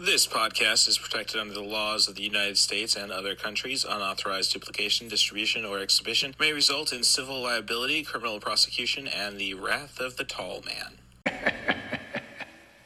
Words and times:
This 0.00 0.28
podcast 0.28 0.86
is 0.86 0.96
protected 0.96 1.40
under 1.40 1.54
the 1.54 1.60
laws 1.60 2.06
of 2.06 2.14
the 2.14 2.22
United 2.22 2.56
States 2.56 2.94
and 2.94 3.10
other 3.10 3.34
countries. 3.34 3.84
Unauthorized 3.84 4.52
duplication, 4.52 5.08
distribution, 5.08 5.64
or 5.64 5.80
exhibition 5.80 6.36
may 6.38 6.52
result 6.52 6.92
in 6.92 7.02
civil 7.02 7.42
liability, 7.42 8.04
criminal 8.04 8.38
prosecution, 8.38 9.08
and 9.08 9.38
the 9.38 9.54
wrath 9.54 9.98
of 9.98 10.16
the 10.16 10.22
tall 10.22 10.62
man. 10.64 11.42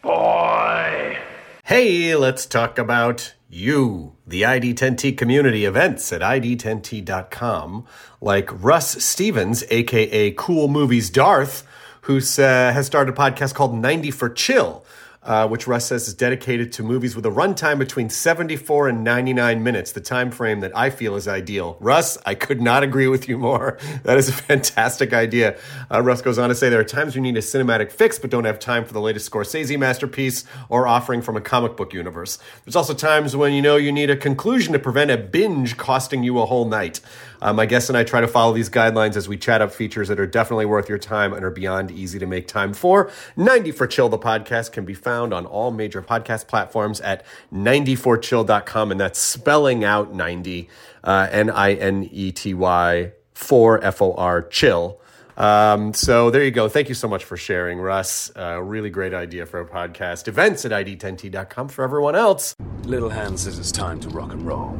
Boy. 0.03 1.19
Hey, 1.65 2.17
let's 2.17 2.47
talk 2.47 2.79
about 2.79 3.35
you, 3.51 4.17
the 4.27 4.41
ID10T 4.41 5.19
community 5.19 5.67
events 5.67 6.15
at 6.15 6.23
ID10T.com, 6.23 7.85
like 8.23 8.49
Russ 8.51 9.05
Stevens, 9.05 9.65
aka 9.69 10.31
Cool 10.31 10.69
Movies 10.69 11.11
Darth, 11.11 11.63
who 12.03 12.17
uh, 12.17 12.73
has 12.73 12.87
started 12.87 13.13
a 13.15 13.17
podcast 13.19 13.53
called 13.53 13.75
90 13.75 14.11
for 14.13 14.31
Chill 14.31 14.82
uh, 15.25 15.47
which 15.47 15.67
Russ 15.67 15.87
says 15.87 16.09
is 16.09 16.15
dedicated 16.15 16.73
to 16.73 16.83
movies 16.83 17.15
with 17.15 17.25
a 17.25 17.31
runtime 17.31 17.79
between 17.79 18.11
74 18.11 18.89
and 18.89 19.05
99 19.05 19.63
minutes, 19.63 19.93
the 19.93 20.01
time 20.01 20.31
frame 20.31 20.61
that 20.61 20.77
I 20.77 20.91
feel 20.91 21.15
is 21.15 21.29
ideal. 21.29 21.77
Russ, 21.81 22.19
I 22.27 22.35
could 22.35 22.61
not 22.61 22.83
agree 22.83 23.07
with 23.07 23.29
you 23.29 23.39
more. 23.39 23.79
That 24.03 24.19
is 24.19 24.29
a 24.29 24.33
fantastic 24.33 25.13
idea. 25.13 25.57
Uh, 25.91 26.03
Russ 26.03 26.23
goes 26.23 26.39
on 26.39 26.49
to 26.49 26.55
say 26.55 26.69
there 26.69 26.81
are 26.81 26.85
times 26.85 27.15
you 27.15 27.21
need 27.21 27.37
a 27.37 27.41
cinematic 27.41 27.93
fix 27.93 28.19
but 28.19 28.31
don't 28.31 28.45
have 28.45 28.59
time 28.59 28.85
for 28.85 28.93
the 28.93 29.01
latest 29.01 29.31
Scorsese 29.31 29.79
masterpiece 29.79 30.45
or 30.69 30.89
offering 30.89 31.23
from 31.23 31.37
a 31.37 31.41
comic 31.41 31.77
book 31.77 31.93
universe. 31.93 32.39
There's 32.65 32.75
also 32.75 32.95
times 32.95 33.37
when 33.37 33.53
you 33.53 33.63
know 33.63 33.77
you 33.77 33.93
need 33.93 34.11
a 34.11 34.17
conclusion 34.17 34.73
to 34.73 34.79
prevent 34.79 35.11
a 35.11 35.17
binge 35.17 35.77
costing 35.77 36.25
you 36.25 36.41
a 36.41 36.47
whole 36.47 36.65
night. 36.65 37.01
Uh, 37.43 37.53
my 37.53 37.67
guest 37.67 37.89
and 37.91 37.99
I 37.99 38.05
try 38.05 38.21
to 38.21 38.29
follow 38.29 38.53
these 38.53 38.71
guidelines 38.71 39.17
as 39.17 39.29
we 39.29 39.37
chat 39.37 39.61
up 39.61 39.73
features 39.73 40.07
that 40.07 40.21
are 40.21 40.29
definitely 40.29 40.65
worth 40.65 40.89
your 40.89 40.97
time 40.97 41.33
and 41.33 41.45
are 41.45 41.51
beyond 41.51 41.91
easy 41.91 42.21
to 42.21 42.27
make 42.27 42.47
time 42.47 42.73
for. 42.73 43.11
90 43.37 43.73
for 43.73 43.89
Chill, 43.89 44.09
the 44.09 44.19
podcast, 44.19 44.71
can 44.71 44.85
be 44.85 44.95
found 44.95 45.35
on 45.35 45.45
all 45.45 45.73
major 45.73 46.01
podcast 46.01 46.47
platforms 46.47 47.01
at 47.01 47.27
94chill.com, 47.53 48.93
and 48.93 49.01
that's 49.01 49.19
spelling 49.19 49.83
out 49.83 50.15
90, 50.15 50.69
uh, 51.03 51.27
N 51.33 51.51
I 51.51 51.75
N 51.75 52.09
E 52.13 52.31
T 52.31 52.55
Y, 52.55 53.13
4 53.35 53.85
F 53.85 54.01
O 54.01 54.15
R, 54.15 54.43
chill. 54.43 55.01
Um, 55.37 55.95
so 55.95 56.31
there 56.31 56.45
you 56.45 56.53
go. 56.53 56.69
Thank 56.69 56.89
you 56.89 56.95
so 56.95 57.09
much 57.09 57.25
for 57.25 57.37
sharing, 57.37 57.81
Russ. 57.81 58.31
Uh, 58.37 58.63
really 58.63 58.91
great 58.91 59.15
idea 59.15 59.47
for 59.47 59.59
a 59.59 59.67
podcast. 59.67 60.29
Events 60.29 60.65
at 60.65 60.71
ID10T.com 60.71 61.69
for 61.69 61.83
everyone 61.83 62.15
else. 62.15 62.55
Little 62.85 63.11
Hand 63.11 63.41
says 63.41 63.59
it's 63.59 63.73
time 63.73 63.99
to 64.01 64.09
rock 64.11 64.33
and 64.33 64.47
roll. 64.47 64.77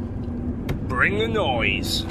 Bring 0.87 1.17
the 1.17 1.27
noise. 1.27 2.05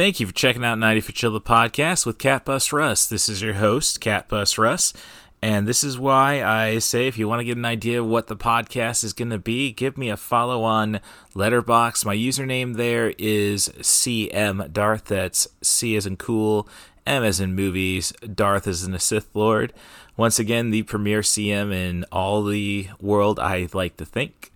Thank 0.00 0.18
you 0.18 0.26
for 0.26 0.32
checking 0.32 0.64
out 0.64 0.78
90 0.78 1.02
for 1.02 1.12
Chill 1.12 1.30
the 1.30 1.42
podcast 1.42 2.06
with 2.06 2.16
Cat 2.16 2.46
Bus 2.46 2.72
Russ. 2.72 3.06
This 3.06 3.28
is 3.28 3.42
your 3.42 3.52
host, 3.52 4.00
Cat 4.00 4.28
Bus 4.28 4.56
Russ. 4.56 4.94
And 5.42 5.68
this 5.68 5.84
is 5.84 5.98
why 5.98 6.42
I 6.42 6.78
say 6.78 7.06
if 7.06 7.18
you 7.18 7.28
want 7.28 7.40
to 7.40 7.44
get 7.44 7.58
an 7.58 7.66
idea 7.66 8.00
of 8.00 8.08
what 8.08 8.26
the 8.26 8.34
podcast 8.34 9.04
is 9.04 9.12
going 9.12 9.28
to 9.28 9.38
be, 9.38 9.72
give 9.72 9.98
me 9.98 10.08
a 10.08 10.16
follow 10.16 10.62
on 10.62 11.00
Letterboxd. 11.34 12.06
My 12.06 12.16
username 12.16 12.76
there 12.76 13.12
is 13.18 13.68
CM 13.80 14.72
Darth. 14.72 15.04
That's 15.04 15.48
C 15.60 15.96
as 15.96 16.06
in 16.06 16.16
cool, 16.16 16.66
M 17.06 17.22
as 17.22 17.38
in 17.38 17.54
movies, 17.54 18.14
Darth 18.22 18.66
as 18.66 18.82
in 18.82 18.94
a 18.94 18.98
Sith 18.98 19.28
Lord. 19.34 19.74
Once 20.16 20.38
again, 20.38 20.70
the 20.70 20.82
premier 20.84 21.20
CM 21.20 21.74
in 21.74 22.06
all 22.10 22.42
the 22.42 22.88
world, 23.02 23.38
I 23.38 23.68
like 23.74 23.98
to 23.98 24.06
think. 24.06 24.50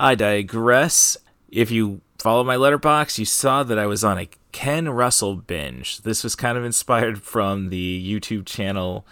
I 0.00 0.14
digress. 0.14 1.18
If 1.50 1.70
you 1.70 2.00
follow 2.18 2.44
my 2.44 2.56
Letterboxd, 2.56 3.18
you 3.18 3.26
saw 3.26 3.62
that 3.62 3.78
I 3.78 3.84
was 3.84 4.02
on 4.02 4.16
a 4.16 4.30
Ken 4.52 4.88
Russell 4.88 5.36
binge. 5.36 5.98
This 5.98 6.24
was 6.24 6.34
kind 6.34 6.58
of 6.58 6.64
inspired 6.64 7.22
from 7.22 7.68
the 7.68 8.20
YouTube 8.20 8.46
channel 8.46 9.06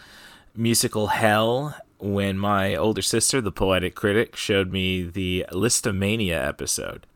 Musical 0.54 1.08
Hell 1.08 1.76
when 1.98 2.38
my 2.38 2.74
older 2.74 3.02
sister, 3.02 3.40
the 3.40 3.52
poetic 3.52 3.94
critic, 3.94 4.36
showed 4.36 4.72
me 4.72 5.02
the 5.02 5.46
Lisztomania 5.50 6.46
episode, 6.46 7.06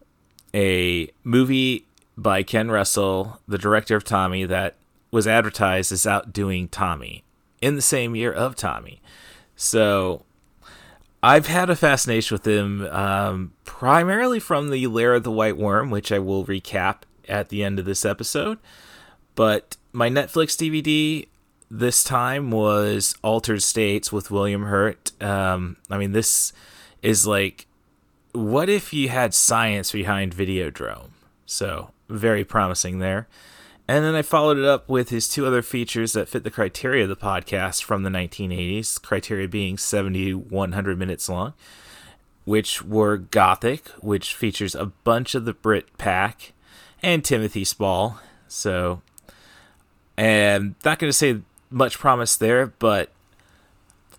a 0.54 1.10
movie 1.24 1.86
by 2.16 2.42
Ken 2.42 2.70
Russell, 2.70 3.40
the 3.46 3.58
director 3.58 3.96
of 3.96 4.04
Tommy, 4.04 4.44
that 4.44 4.76
was 5.10 5.26
advertised 5.26 5.92
as 5.92 6.06
outdoing 6.06 6.68
Tommy 6.68 7.24
in 7.60 7.76
the 7.76 7.82
same 7.82 8.16
year 8.16 8.32
of 8.32 8.56
Tommy. 8.56 9.00
So 9.54 10.24
I've 11.22 11.46
had 11.46 11.70
a 11.70 11.76
fascination 11.76 12.34
with 12.34 12.46
him 12.46 12.86
um, 12.88 13.52
primarily 13.64 14.40
from 14.40 14.70
the 14.70 14.86
Lair 14.88 15.14
of 15.14 15.22
the 15.22 15.30
White 15.30 15.56
Worm, 15.56 15.90
which 15.90 16.10
I 16.10 16.18
will 16.18 16.44
recap 16.44 17.02
at 17.28 17.48
the 17.48 17.62
end 17.62 17.78
of 17.78 17.84
this 17.84 18.04
episode. 18.04 18.58
But 19.34 19.76
my 19.92 20.08
Netflix 20.08 20.56
DVD 20.56 21.26
this 21.70 22.04
time 22.04 22.50
was 22.50 23.14
Altered 23.22 23.62
States 23.62 24.12
with 24.12 24.30
William 24.30 24.64
Hurt. 24.64 25.10
Um, 25.22 25.78
I 25.90 25.96
mean, 25.96 26.12
this 26.12 26.52
is 27.00 27.26
like, 27.26 27.66
what 28.32 28.68
if 28.68 28.92
you 28.92 29.08
had 29.08 29.32
science 29.32 29.92
behind 29.92 30.36
Videodrome? 30.36 31.10
So, 31.46 31.90
very 32.08 32.44
promising 32.44 32.98
there. 32.98 33.26
And 33.88 34.04
then 34.04 34.14
I 34.14 34.22
followed 34.22 34.58
it 34.58 34.64
up 34.64 34.88
with 34.88 35.08
his 35.08 35.28
two 35.28 35.46
other 35.46 35.62
features 35.62 36.12
that 36.12 36.28
fit 36.28 36.44
the 36.44 36.50
criteria 36.50 37.02
of 37.02 37.08
the 37.08 37.16
podcast 37.16 37.82
from 37.82 38.04
the 38.04 38.10
1980s, 38.10 39.00
criteria 39.02 39.48
being 39.48 39.76
70 39.76 40.34
100 40.34 40.98
minutes 40.98 41.28
long, 41.28 41.54
which 42.44 42.82
were 42.82 43.16
Gothic, 43.16 43.88
which 44.00 44.34
features 44.34 44.74
a 44.74 44.86
bunch 44.86 45.34
of 45.34 45.44
the 45.44 45.52
Brit 45.52 45.96
pack, 45.98 46.52
and 47.02 47.24
Timothy 47.24 47.64
Spall. 47.64 48.20
So, 48.48 49.02
and 50.16 50.74
not 50.84 50.98
going 50.98 51.08
to 51.08 51.16
say 51.16 51.40
much 51.70 51.98
promise 51.98 52.36
there, 52.36 52.66
but 52.66 53.10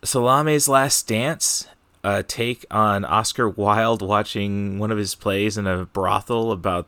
Salome's 0.03 0.67
Last 0.67 1.07
Dance, 1.07 1.67
a 2.03 2.23
take 2.23 2.65
on 2.69 3.05
Oscar 3.05 3.47
Wilde 3.47 4.01
watching 4.01 4.79
one 4.79 4.91
of 4.91 4.97
his 4.97 5.15
plays 5.15 5.57
in 5.57 5.67
a 5.67 5.85
brothel 5.85 6.51
about 6.51 6.87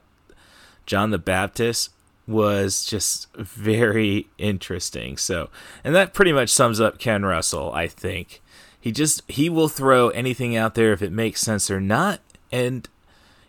John 0.86 1.12
the 1.12 1.18
Baptist 1.18 1.92
was 2.28 2.86
just 2.86 3.32
very 3.36 4.28
interesting. 4.38 5.18
So, 5.18 5.50
and 5.84 5.96
that 5.96 6.14
pretty 6.14 6.34
much 6.34 6.50
sums 6.50 6.80
up 6.80 6.98
Ken 6.98 7.24
Russell, 7.24 7.72
I 7.74 7.88
think. 7.88 8.42
He 8.80 8.92
just 8.92 9.24
he 9.28 9.50
will 9.50 9.68
throw 9.68 10.10
anything 10.10 10.56
out 10.56 10.76
there 10.76 10.94
if 10.94 11.02
it 11.02 11.12
makes 11.12 11.42
sense 11.42 11.72
or 11.72 11.80
not. 11.80 12.20
And 12.52 12.88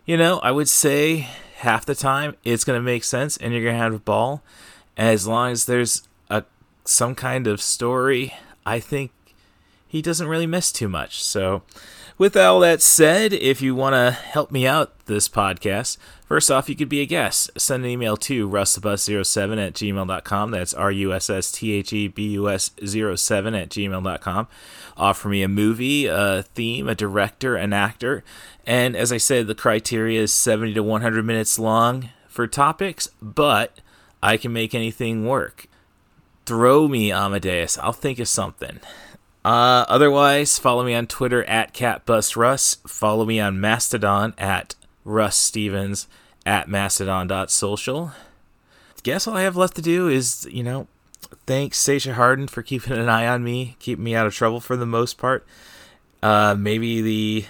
you 0.05 0.17
know, 0.17 0.39
I 0.39 0.51
would 0.51 0.69
say 0.69 1.27
half 1.57 1.85
the 1.85 1.95
time 1.95 2.35
it's 2.43 2.63
going 2.63 2.77
to 2.77 2.83
make 2.83 3.03
sense 3.03 3.35
and 3.37 3.51
you're 3.51 3.63
going 3.63 3.75
to 3.75 3.81
have 3.81 3.93
a 3.93 3.99
ball. 3.99 4.43
As 4.95 5.27
long 5.27 5.51
as 5.51 5.65
there's 5.65 6.07
a 6.29 6.43
some 6.85 7.15
kind 7.15 7.47
of 7.47 7.61
story, 7.61 8.33
I 8.65 8.79
think 8.79 9.11
he 9.87 10.01
doesn't 10.01 10.27
really 10.27 10.47
miss 10.47 10.71
too 10.71 10.87
much. 10.87 11.23
So, 11.23 11.63
with 12.17 12.35
all 12.35 12.59
that 12.61 12.81
said, 12.81 13.33
if 13.33 13.61
you 13.61 13.75
want 13.75 13.93
to 13.93 14.11
help 14.11 14.51
me 14.51 14.65
out 14.65 15.05
this 15.05 15.29
podcast, 15.29 15.97
first 16.25 16.49
off, 16.49 16.67
you 16.67 16.75
could 16.75 16.89
be 16.89 17.01
a 17.01 17.05
guest. 17.05 17.51
Send 17.57 17.83
an 17.83 17.89
email 17.89 18.17
to 18.17 18.49
russthebus07 18.49 19.67
at 19.67 19.73
gmail.com. 19.73 20.51
That's 20.51 20.73
R 20.73 20.91
U 20.91 21.13
S 21.13 21.29
S 21.29 21.51
T 21.51 21.73
H 21.73 21.93
E 21.93 22.07
B 22.07 22.29
U 22.29 22.49
S 22.49 22.71
07 22.83 23.53
at 23.53 23.69
gmail.com. 23.69 24.47
Offer 24.97 25.29
me 25.29 25.43
a 25.43 25.47
movie, 25.47 26.07
a 26.07 26.43
theme, 26.43 26.87
a 26.87 26.95
director, 26.95 27.55
an 27.55 27.73
actor. 27.73 28.23
And 28.65 28.95
as 28.95 29.11
I 29.11 29.17
said, 29.17 29.47
the 29.47 29.55
criteria 29.55 30.21
is 30.21 30.33
70 30.33 30.73
to 30.73 30.83
100 30.83 31.23
minutes 31.23 31.59
long 31.59 32.09
for 32.27 32.47
topics, 32.47 33.09
but 33.21 33.79
I 34.21 34.37
can 34.37 34.51
make 34.51 34.73
anything 34.73 35.25
work. 35.25 35.67
Throw 36.45 36.87
me 36.87 37.11
Amadeus. 37.11 37.77
I'll 37.77 37.93
think 37.93 38.19
of 38.19 38.27
something. 38.27 38.79
Uh, 39.47 39.85
otherwise, 39.87 40.59
follow 40.59 40.83
me 40.83 40.93
on 40.93 41.07
Twitter 41.07 41.45
at 41.45 41.73
CatBusRuss. 41.73 42.85
Follow 42.85 43.23
me 43.23 43.39
on 43.39 43.61
Mastodon 43.61 44.33
at 44.37 44.75
Russ 45.05 45.37
Stevens 45.37 46.09
at 46.45 46.67
mastodon.social. 46.67 48.11
Guess 49.03 49.25
all 49.25 49.37
I 49.37 49.43
have 49.43 49.55
left 49.55 49.77
to 49.77 49.81
do 49.81 50.09
is, 50.09 50.45
you 50.51 50.63
know, 50.63 50.87
thanks 51.45 51.77
Sasha 51.77 52.15
Harden 52.15 52.49
for 52.49 52.61
keeping 52.61 52.91
an 52.91 53.07
eye 53.07 53.25
on 53.25 53.41
me, 53.41 53.77
keeping 53.79 54.03
me 54.03 54.15
out 54.15 54.27
of 54.27 54.35
trouble 54.35 54.59
for 54.59 54.75
the 54.75 54.85
most 54.85 55.17
part. 55.17 55.47
Uh, 56.21 56.53
maybe 56.59 56.99
the 56.99 57.45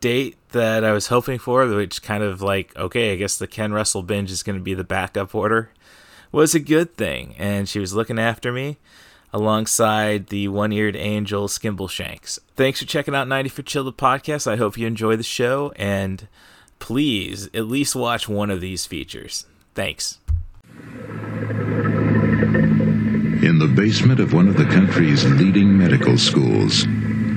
date 0.00 0.36
that 0.50 0.84
I 0.84 0.92
was 0.92 1.06
hoping 1.06 1.38
for, 1.38 1.66
which 1.66 2.02
kind 2.02 2.22
of 2.22 2.42
like, 2.42 2.76
okay, 2.76 3.14
I 3.14 3.16
guess 3.16 3.38
the 3.38 3.46
Ken 3.46 3.72
Russell 3.72 4.02
binge 4.02 4.30
is 4.30 4.42
going 4.42 4.58
to 4.58 4.62
be 4.62 4.74
the 4.74 4.84
backup 4.84 5.34
order, 5.34 5.70
was 6.30 6.54
a 6.54 6.60
good 6.60 6.94
thing. 6.94 7.34
And 7.38 7.70
she 7.70 7.78
was 7.78 7.94
looking 7.94 8.18
after 8.18 8.52
me 8.52 8.76
alongside 9.32 10.28
the 10.28 10.48
one 10.48 10.72
eared 10.72 10.96
angel 10.96 11.48
Skimbleshanks. 11.48 12.38
Thanks 12.56 12.80
for 12.80 12.86
checking 12.86 13.14
out 13.14 13.28
90 13.28 13.50
for 13.50 13.62
Chill 13.62 13.84
the 13.84 13.92
podcast. 13.92 14.50
I 14.50 14.56
hope 14.56 14.76
you 14.76 14.86
enjoy 14.86 15.16
the 15.16 15.22
show 15.22 15.72
and 15.76 16.28
please 16.78 17.46
at 17.54 17.66
least 17.66 17.96
watch 17.96 18.28
one 18.28 18.50
of 18.50 18.60
these 18.60 18.86
features. 18.86 19.46
Thanks. 19.74 20.18
In 23.42 23.58
the 23.58 23.72
basement 23.74 24.20
of 24.20 24.32
one 24.32 24.48
of 24.48 24.56
the 24.56 24.66
country's 24.66 25.24
leading 25.24 25.76
medical 25.76 26.16
schools, 26.18 26.84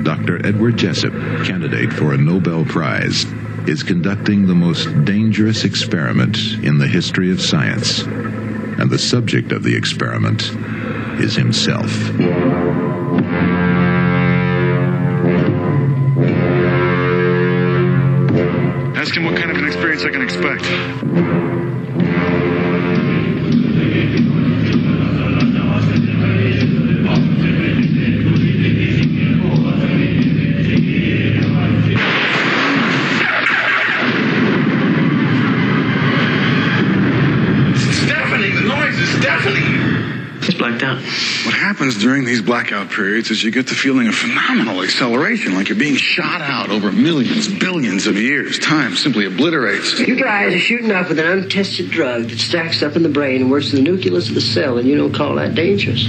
Dr. 0.04 0.46
Edward 0.46 0.78
Jessup, 0.78 1.14
candidate 1.46 1.92
for 1.92 2.14
a 2.14 2.18
Nobel 2.18 2.64
Prize, 2.66 3.26
is 3.68 3.82
conducting 3.82 4.46
the 4.46 4.54
most 4.54 4.86
dangerous 5.06 5.64
experiment 5.64 6.38
in 6.62 6.78
the 6.78 6.88
history 6.88 7.32
of 7.32 7.42
science. 7.42 8.04
And 8.04 8.92
the 8.92 9.00
subject 9.00 9.52
of 9.52 9.64
the 9.64 9.76
experiment 9.76 10.52
is 11.20 11.36
himself. 11.36 11.92
Ask 18.96 19.16
him 19.16 19.26
what 19.26 19.36
kind 19.38 19.52
of 19.52 19.58
an 19.58 19.66
experience 19.66 20.04
I 20.04 20.10
can 20.10 20.22
expect. 20.22 21.55
During 42.06 42.24
these 42.24 42.44
blackout 42.44 42.88
periods 42.92 43.32
is 43.32 43.44
you 43.44 43.50
get 43.50 43.66
the 43.66 43.74
feeling 43.74 44.08
of 44.08 44.14
phenomenal 44.14 44.84
acceleration, 44.84 45.56
like 45.56 45.70
you're 45.70 45.76
being 45.80 45.96
shot 45.96 46.40
out 46.40 46.70
over 46.70 46.92
millions, 46.92 47.48
billions 47.48 48.06
of 48.06 48.16
years. 48.16 48.60
Time 48.60 48.96
simply 48.96 49.26
obliterates. 49.26 49.98
You 50.00 50.16
guys 50.16 50.54
are 50.54 50.60
shooting 50.60 50.92
off 50.92 51.10
with 51.10 51.18
an 51.18 51.26
untested 51.26 51.90
drug 51.90 52.26
that 52.26 52.38
stacks 52.38 52.84
up 52.84 52.96
in 52.96 53.02
the 53.02 53.10
brain 53.10 53.42
and 53.42 53.50
works 53.50 53.74
in 53.74 53.84
the 53.84 53.92
nucleus 53.92 54.30
of 54.30 54.36
the 54.36 54.42
cell, 54.42 54.78
and 54.78 54.88
you 54.88 54.96
don't 54.96 55.14
call 55.14 55.34
that 55.38 55.56
dangerous. 55.56 56.06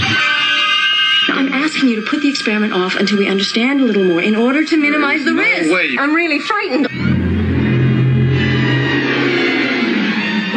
I'm 1.29 1.51
asking 1.55 1.89
you 1.89 1.97
to 2.05 2.07
put 2.07 2.21
the 2.21 2.29
experiment 2.29 2.75
off 2.75 2.97
until 2.97 3.17
we 3.17 3.27
understand 3.27 3.81
a 3.81 3.85
little 3.85 4.05
more 4.05 4.21
in 4.21 4.37
order 4.37 4.67
to 4.67 4.77
minimize 4.77 5.25
the 5.25 5.33
no 5.33 5.41
risk. 5.41 5.73
way. 5.73 5.97
I'm 5.99 6.15
really 6.15 6.41
frightened. 6.41 6.89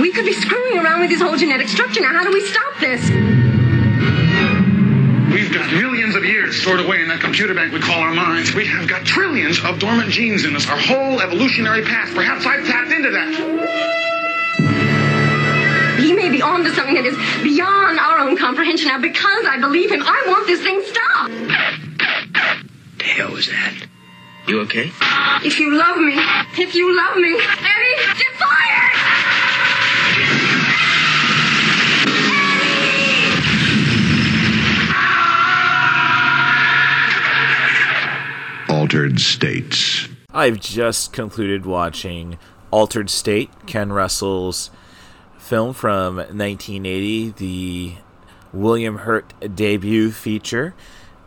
We 0.01 0.11
could 0.11 0.25
be 0.25 0.33
screwing 0.33 0.79
around 0.79 0.99
with 0.99 1.11
his 1.11 1.21
whole 1.21 1.37
genetic 1.37 1.69
structure. 1.69 2.01
Now, 2.01 2.11
how 2.11 2.25
do 2.25 2.33
we 2.33 2.41
stop 2.45 2.77
this? 2.81 3.58
We've 5.49 5.57
got 5.57 5.73
millions 5.73 6.13
of 6.13 6.23
years 6.23 6.61
stored 6.61 6.79
away 6.79 7.01
in 7.01 7.07
that 7.07 7.21
computer 7.21 7.55
bank 7.55 7.73
we 7.73 7.79
call 7.79 7.97
our 7.97 8.13
minds. 8.13 8.53
We 8.53 8.67
have 8.67 8.87
got 8.87 9.03
trillions 9.03 9.59
of 9.65 9.79
dormant 9.79 10.11
genes 10.11 10.45
in 10.45 10.55
us, 10.55 10.69
our 10.69 10.77
whole 10.77 11.19
evolutionary 11.21 11.81
past. 11.81 12.13
Perhaps 12.13 12.45
I've 12.45 12.67
tapped 12.67 12.91
into 12.91 13.09
that. 13.09 13.33
He 15.99 16.13
may 16.13 16.29
be 16.29 16.43
onto 16.43 16.69
something 16.69 16.93
that 16.93 17.05
is 17.07 17.17
beyond 17.41 17.97
our 17.97 18.19
own 18.19 18.37
comprehension. 18.37 18.89
Now, 18.89 19.01
because 19.01 19.45
I 19.49 19.57
believe 19.59 19.89
him, 19.89 20.03
I 20.03 20.23
want 20.27 20.45
this 20.45 20.61
thing 20.61 20.83
stopped. 20.85 21.33
The 22.99 23.05
hell 23.05 23.31
was 23.31 23.47
that? 23.47 23.87
You 24.47 24.59
okay? 24.69 24.91
If 25.43 25.59
you 25.59 25.73
love 25.75 25.97
me, 25.97 26.13
if 26.61 26.75
you 26.75 26.95
love 26.95 27.17
me, 27.17 27.33
Eddie, 27.33 27.97
get 28.21 28.37
Altered 38.89 39.21
States. 39.21 40.09
I've 40.33 40.59
just 40.59 41.13
concluded 41.13 41.63
watching 41.63 42.39
Altered 42.71 43.11
State, 43.11 43.51
Ken 43.67 43.93
Russell's 43.93 44.71
film 45.37 45.75
from 45.75 46.15
1980, 46.15 47.29
the 47.37 47.93
William 48.51 48.97
Hurt 48.97 49.31
debut 49.55 50.09
feature. 50.09 50.73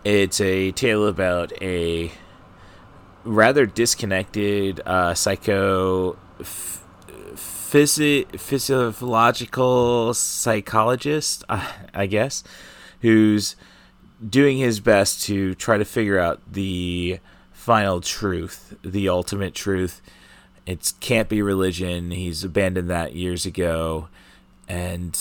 It's 0.02 0.40
a 0.40 0.72
tale 0.72 1.06
about 1.06 1.52
a 1.62 2.10
rather 3.22 3.64
disconnected 3.64 4.80
uh, 4.84 5.14
psycho 5.14 6.18
physiological 7.36 10.14
psychologist, 10.14 11.44
uh, 11.48 11.70
I 11.94 12.06
guess, 12.06 12.42
who's 13.02 13.54
doing 14.28 14.58
his 14.58 14.80
best 14.80 15.22
to 15.26 15.54
try 15.54 15.78
to 15.78 15.84
figure 15.84 16.18
out 16.18 16.40
the 16.52 17.20
final 17.62 18.00
truth, 18.00 18.74
the 18.82 19.08
ultimate 19.08 19.54
truth. 19.54 20.02
It 20.66 20.92
can't 20.98 21.28
be 21.28 21.42
religion. 21.42 22.10
He's 22.10 22.42
abandoned 22.42 22.90
that 22.90 23.14
years 23.14 23.46
ago, 23.46 24.08
and 24.68 25.16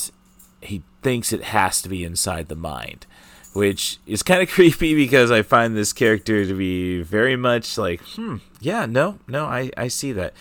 he 0.60 0.82
thinks 1.04 1.32
it 1.32 1.44
has 1.44 1.84
to 1.84 1.90
be 1.90 2.04
inside 2.04 2.48
the 2.48 2.56
mind, 2.56 3.06
which 3.54 4.00
is 4.08 4.24
kind 4.24 4.42
of 4.42 4.50
creepy 4.58 4.96
because 4.96 5.30
I 5.30 5.44
find 5.44 5.78
this 5.78 5.94
character 5.94 6.44
to 6.44 6.54
be 6.56 7.04
very 7.04 7.36
much 7.36 7.78
like, 7.78 8.02
hmm, 8.16 8.38
yeah, 8.60 8.88
no, 8.88 9.20
no, 9.28 9.46
I, 9.46 9.70
I 9.78 9.88
see 9.88 10.12
that. 10.14 10.34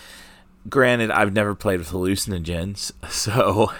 Granted, 0.68 1.10
I've 1.10 1.34
never 1.34 1.54
played 1.54 1.80
with 1.80 1.90
hallucinogens, 1.90 2.92
so 3.10 3.72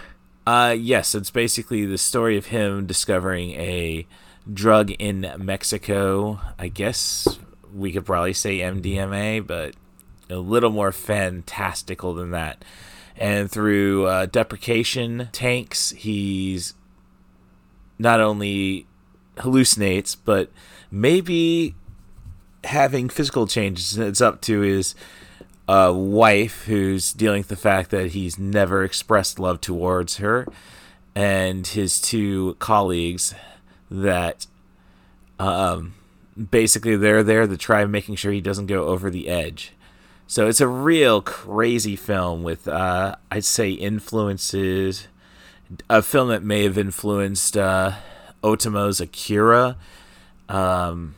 uh, 0.46 0.76
yes, 0.78 1.14
it's 1.14 1.30
basically 1.30 1.86
the 1.86 1.98
story 1.98 2.36
of 2.36 2.46
him 2.46 2.86
discovering 2.86 3.52
a 3.52 4.06
drug 4.52 4.90
in 4.98 5.32
Mexico. 5.38 6.40
I 6.58 6.68
guess 6.68 7.38
we 7.74 7.92
could 7.92 8.04
probably 8.04 8.32
say 8.32 8.58
MDMA, 8.58 9.46
but 9.46 9.74
a 10.28 10.36
little 10.36 10.70
more 10.70 10.92
fantastical 10.92 12.14
than 12.14 12.30
that. 12.30 12.64
And 13.16 13.50
through 13.50 14.06
uh, 14.06 14.26
deprivation 14.26 15.28
tanks, 15.32 15.90
he's 15.90 16.74
not 17.98 18.20
only 18.20 18.86
hallucinates, 19.36 20.16
but 20.24 20.50
maybe 20.90 21.74
having 22.64 23.08
physical 23.08 23.46
changes. 23.46 23.98
It's 23.98 24.20
up 24.20 24.40
to 24.42 24.60
his 24.60 24.94
uh, 25.68 25.92
wife, 25.94 26.64
who's 26.64 27.12
dealing 27.12 27.40
with 27.40 27.48
the 27.48 27.56
fact 27.56 27.90
that 27.90 28.10
he's 28.10 28.38
never 28.38 28.82
expressed 28.82 29.38
love 29.38 29.60
towards 29.60 30.16
her, 30.16 30.46
and 31.14 31.66
his 31.66 32.00
two 32.00 32.56
colleagues 32.58 33.34
that 33.90 34.46
um, 35.38 35.94
basically 36.50 36.96
they're 36.96 37.22
there 37.22 37.46
to 37.46 37.56
try 37.56 37.84
making 37.84 38.16
sure 38.16 38.32
he 38.32 38.40
doesn't 38.40 38.66
go 38.66 38.86
over 38.86 39.10
the 39.10 39.28
edge. 39.28 39.72
So 40.26 40.46
it's 40.46 40.60
a 40.60 40.68
real 40.68 41.20
crazy 41.20 41.96
film 41.96 42.44
with, 42.44 42.68
uh, 42.68 43.16
I'd 43.32 43.44
say, 43.44 43.70
influences. 43.70 45.08
A 45.88 46.02
film 46.02 46.28
that 46.28 46.42
may 46.42 46.64
have 46.64 46.78
influenced 46.78 47.56
uh, 47.56 47.92
Otomo's 48.42 49.00
Akira. 49.00 49.76
Um, 50.48 51.14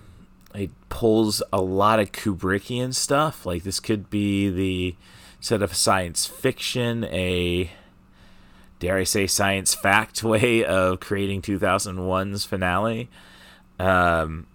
it 0.55 0.71
pulls 0.89 1.43
a 1.53 1.61
lot 1.61 2.01
of 2.01 2.13
Kubrickian 2.13 2.95
stuff. 2.95 3.47
Like 3.47 3.65
this 3.65 3.81
could 3.81 4.11
be 4.11 4.49
the 4.49 4.95
set 5.41 5.63
of 5.63 5.75
science 5.75 6.27
fiction, 6.27 7.05
a 7.05 7.71
dare 8.79 8.99
I 8.99 9.05
say 9.05 9.27
science 9.27 9.75
fact 9.75 10.23
way 10.25 10.65
of 10.65 11.01
creating 11.01 11.43
2001's 11.43 12.45
finale. 12.45 13.09
Um, 13.79 14.47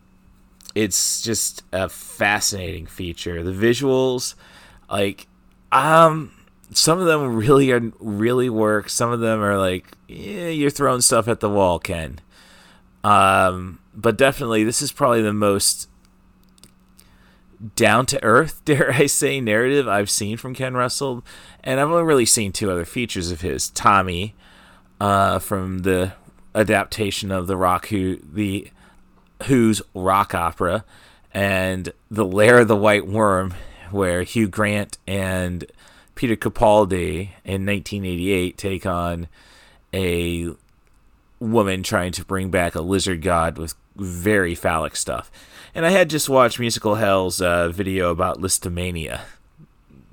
it's 0.78 1.24
just 1.24 1.64
a 1.72 1.90
fascinating 1.90 2.86
feature. 2.86 3.42
The 3.42 3.52
visuals, 3.52 4.36
like, 4.92 5.26
um, 5.72 6.32
some 6.72 7.00
of 7.00 7.08
them 7.08 7.36
really 7.36 7.72
are 7.72 7.92
really 8.00 8.48
work. 8.48 8.88
Some 8.88 9.12
of 9.12 9.20
them 9.20 9.42
are 9.42 9.58
like, 9.58 9.88
yeah, 10.08 10.50
you're 10.50 10.70
throwing 10.70 11.02
stuff 11.02 11.28
at 11.28 11.40
the 11.40 11.50
wall, 11.50 11.80
Ken. 11.80 12.20
Um, 13.04 13.80
but 13.96 14.20
definitely, 14.20 14.64
this 14.64 14.84
is 14.84 14.92
probably 14.92 15.24
the 15.24 15.34
most 15.34 15.90
down 17.76 18.06
to 18.06 18.24
earth, 18.24 18.62
dare 18.66 18.94
I 18.94 19.08
say, 19.08 19.42
narrative 19.42 19.88
I've 19.88 20.12
seen 20.12 20.38
from 20.38 20.54
Ken 20.54 20.76
Russell, 20.76 21.26
and 21.64 21.80
I've 21.80 21.90
only 21.90 22.04
really 22.04 22.26
seen 22.28 22.52
two 22.52 22.70
other 22.70 22.86
features 22.86 23.32
of 23.32 23.42
his: 23.42 23.72
Tommy, 23.72 24.36
uh, 25.02 25.40
from 25.40 25.80
the 25.80 26.14
adaptation 26.54 27.32
of 27.32 27.48
the 27.48 27.58
Rock 27.58 27.88
Who 27.88 28.18
the 28.18 28.70
Who's 29.44 29.82
rock 29.94 30.34
opera, 30.34 30.84
and 31.34 31.92
The 32.10 32.26
Lair 32.26 32.60
of 32.60 32.68
the 32.68 32.76
White 32.76 33.08
Worm, 33.08 33.54
where 33.92 34.24
Hugh 34.24 34.48
Grant 34.48 34.98
and 35.08 35.66
Peter 36.16 36.36
Capaldi 36.36 37.30
in 37.46 37.66
1988 37.66 38.58
take 38.58 38.86
on 38.86 39.28
a 39.94 40.50
woman 41.40 41.84
trying 41.84 42.12
to 42.14 42.26
bring 42.26 42.50
back 42.50 42.76
a 42.76 42.82
lizard 42.82 43.22
god 43.22 43.58
with 43.58 43.76
very 43.96 44.56
phallic 44.56 44.96
stuff. 44.96 45.32
And 45.76 45.86
I 45.86 45.92
had 45.92 46.10
just 46.10 46.30
watched 46.30 46.60
Musical 46.60 46.96
Hell's 46.96 47.40
uh, 47.40 47.70
video 47.70 48.10
about 48.10 48.42
Lisztomania, 48.42 49.22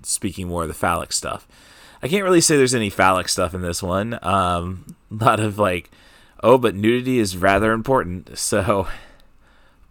speaking 0.03 0.49
more 0.49 0.63
of 0.63 0.69
the 0.69 0.75
phallic 0.75 1.13
stuff. 1.13 1.49
I 2.03 2.09
can't 2.09 2.25
really 2.25 2.43
say 2.43 2.59
there's 2.59 2.75
any 2.75 2.91
phallic 2.91 3.31
stuff 3.31 3.55
in 3.55 3.63
this 3.63 3.83
one. 3.83 4.19
Um, 4.23 4.95
a 5.11 5.15
lot 5.25 5.41
of 5.41 5.59
like, 5.59 5.91
oh, 6.43 6.59
but 6.59 6.75
nudity 6.75 7.19
is 7.19 7.37
rather 7.37 7.73
important. 7.73 8.31
So, 8.39 8.89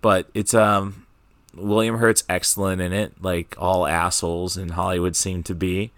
but 0.03 0.27
it's 0.33 0.53
um, 0.53 1.07
William 1.55 1.97
Hurt's 1.97 2.25
excellent 2.27 2.81
in 2.81 2.91
it, 2.91 3.13
like 3.23 3.55
all 3.57 3.87
assholes 3.87 4.57
in 4.57 4.69
Hollywood 4.69 5.15
seem 5.15 5.43
to 5.43 5.55
be. 5.55 5.93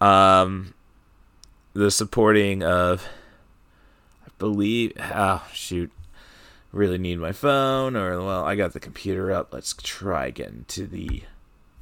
Um, 0.00 0.72
the 1.74 1.90
supporting 1.90 2.62
of, 2.62 3.06
I 4.26 4.30
believe, 4.38 4.94
oh 4.98 5.46
shoot, 5.52 5.92
really 6.72 6.96
need 6.96 7.18
my 7.18 7.32
phone, 7.32 7.96
or 7.96 8.18
well, 8.18 8.44
I 8.44 8.56
got 8.56 8.72
the 8.72 8.80
computer 8.80 9.30
up. 9.30 9.52
Let's 9.52 9.74
try 9.74 10.30
getting 10.30 10.64
to 10.68 10.86
the 10.86 11.22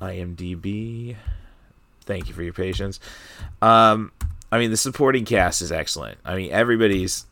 IMDb. 0.00 1.14
Thank 2.00 2.26
you 2.26 2.34
for 2.34 2.42
your 2.42 2.52
patience. 2.52 2.98
Um, 3.62 4.10
I 4.50 4.58
mean, 4.58 4.72
the 4.72 4.76
supporting 4.76 5.24
cast 5.24 5.62
is 5.62 5.70
excellent. 5.70 6.18
I 6.24 6.34
mean, 6.34 6.50
everybody's 6.50 7.24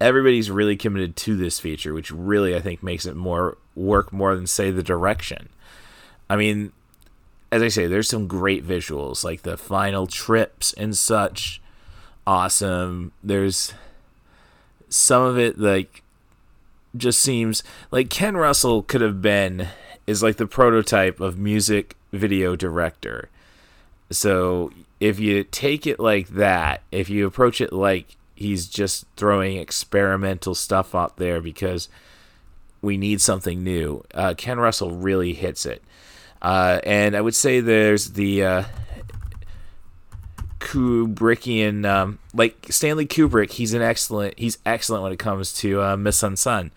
everybody's 0.00 0.50
really 0.50 0.76
committed 0.76 1.16
to 1.16 1.36
this 1.36 1.58
feature, 1.60 1.94
which 1.94 2.10
really 2.10 2.54
I 2.54 2.60
think 2.60 2.82
makes 2.82 3.06
it 3.06 3.16
more 3.16 3.56
work 3.74 4.12
more 4.12 4.34
than 4.34 4.46
say 4.46 4.70
the 4.70 4.82
direction. 4.82 5.48
I 6.28 6.36
mean, 6.36 6.72
as 7.52 7.62
I 7.62 7.68
say, 7.68 7.86
there's 7.86 8.08
some 8.08 8.26
great 8.26 8.66
visuals 8.66 9.24
like 9.24 9.42
the 9.42 9.56
final 9.56 10.06
trips 10.06 10.72
and 10.74 10.96
such. 10.96 11.60
Awesome. 12.26 13.12
There's 13.22 13.72
some 14.88 15.22
of 15.22 15.38
it 15.38 15.58
like 15.58 16.02
just 16.96 17.20
seems 17.20 17.62
like 17.90 18.10
Ken 18.10 18.36
Russell 18.36 18.82
could 18.82 19.00
have 19.00 19.22
been 19.22 19.68
is 20.06 20.22
like 20.22 20.36
the 20.36 20.46
prototype 20.46 21.20
of 21.20 21.38
music 21.38 21.96
video 22.12 22.56
director. 22.56 23.28
So 24.10 24.72
if 25.00 25.18
you 25.18 25.44
take 25.44 25.86
it 25.86 26.00
like 26.00 26.28
that, 26.28 26.82
if 26.92 27.10
you 27.10 27.26
approach 27.26 27.60
it 27.60 27.72
like 27.72 28.16
he's 28.36 28.66
just 28.66 29.06
throwing 29.16 29.56
experimental 29.56 30.54
stuff 30.54 30.94
out 30.94 31.16
there 31.16 31.40
because 31.40 31.88
we 32.82 32.96
need 32.96 33.20
something 33.20 33.64
new, 33.64 34.04
uh, 34.14 34.34
Ken 34.36 34.60
Russell 34.60 34.92
really 34.92 35.32
hits 35.32 35.66
it. 35.66 35.82
Uh, 36.40 36.80
and 36.84 37.16
I 37.16 37.20
would 37.20 37.34
say 37.34 37.60
there's 37.60 38.12
the 38.12 38.44
uh, 38.44 38.64
Kubrickian, 40.60 41.86
um, 41.86 42.18
like 42.34 42.66
Stanley 42.70 43.06
Kubrick. 43.06 43.52
He's 43.52 43.72
an 43.72 43.82
excellent. 43.82 44.38
He's 44.38 44.58
excellent 44.66 45.02
when 45.02 45.12
it 45.12 45.18
comes 45.18 45.52
to 45.54 45.82
uh, 45.82 45.96
mise 45.96 46.22
en 46.22 46.34
scène. 46.34 46.70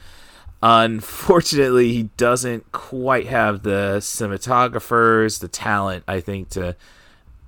Unfortunately, 0.62 1.94
he 1.94 2.04
doesn't 2.18 2.72
quite 2.72 3.28
have 3.28 3.64
the 3.64 3.98
cinematographers, 4.00 5.40
the 5.40 5.48
talent, 5.48 6.04
I 6.08 6.20
think, 6.20 6.50
to 6.50 6.76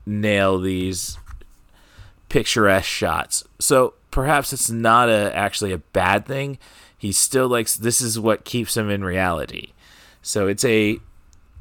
nail 0.05 0.59
these 0.59 1.17
picturesque 2.29 2.87
shots. 2.87 3.43
So 3.59 3.93
perhaps 4.11 4.53
it's 4.53 4.69
not 4.69 5.09
a 5.09 5.35
actually 5.35 5.71
a 5.71 5.77
bad 5.79 6.25
thing. 6.25 6.59
He 6.97 7.11
still 7.11 7.47
likes 7.47 7.75
this 7.75 8.01
is 8.01 8.19
what 8.19 8.45
keeps 8.45 8.77
him 8.77 8.89
in 8.89 9.03
reality. 9.03 9.73
So 10.21 10.47
it's 10.47 10.63
a 10.65 10.99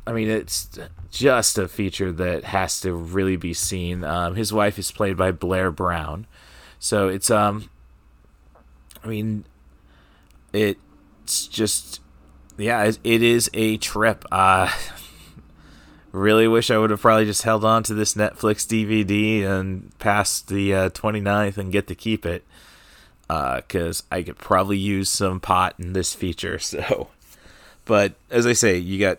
I 0.07 0.12
mean 0.12 0.28
it's 0.28 0.69
just 1.11 1.57
a 1.57 1.69
feature 1.69 2.12
that 2.12 2.45
has 2.45 2.80
to 2.83 2.92
really 2.92 3.37
be 3.37 3.54
seen. 3.54 4.04
Um, 4.04 4.35
his 4.35 4.52
wife 4.52 4.78
is 4.78 4.90
played 4.90 5.16
by 5.16 5.30
Blair 5.33 5.71
Brown. 5.71 6.26
So 6.78 7.09
it's 7.09 7.30
um 7.30 7.71
I 9.02 9.09
mean 9.09 9.45
it's 10.52 11.47
just 11.47 12.00
yeah, 12.59 12.92
it 13.02 13.23
is 13.23 13.49
a 13.54 13.76
trip. 13.78 14.25
Uh 14.30 14.71
really 16.12 16.49
wish 16.49 16.71
I 16.71 16.79
would 16.79 16.90
have 16.90 17.00
probably 17.00 17.26
just 17.26 17.43
held 17.43 17.64
on 17.64 17.83
to 17.85 17.95
this 17.95 18.14
Netflix 18.14 18.67
DVD 18.67 19.45
and 19.45 19.97
past 19.99 20.49
the 20.49 20.75
uh, 20.75 20.90
29th 20.90 21.57
and 21.57 21.73
get 21.73 21.87
to 21.88 21.95
keep 21.95 22.26
it 22.26 22.45
because 23.29 24.00
uh, 24.00 24.14
I 24.17 24.23
could 24.23 24.38
probably 24.38 24.76
use 24.76 25.09
some 25.09 25.40
pot 25.40 25.75
in 25.79 25.93
this 25.93 26.14
feature. 26.14 26.59
So, 26.71 27.09
but 27.85 28.14
as 28.31 28.47
I 28.47 28.52
say, 28.52 28.76
you 28.76 29.00
got 29.00 29.19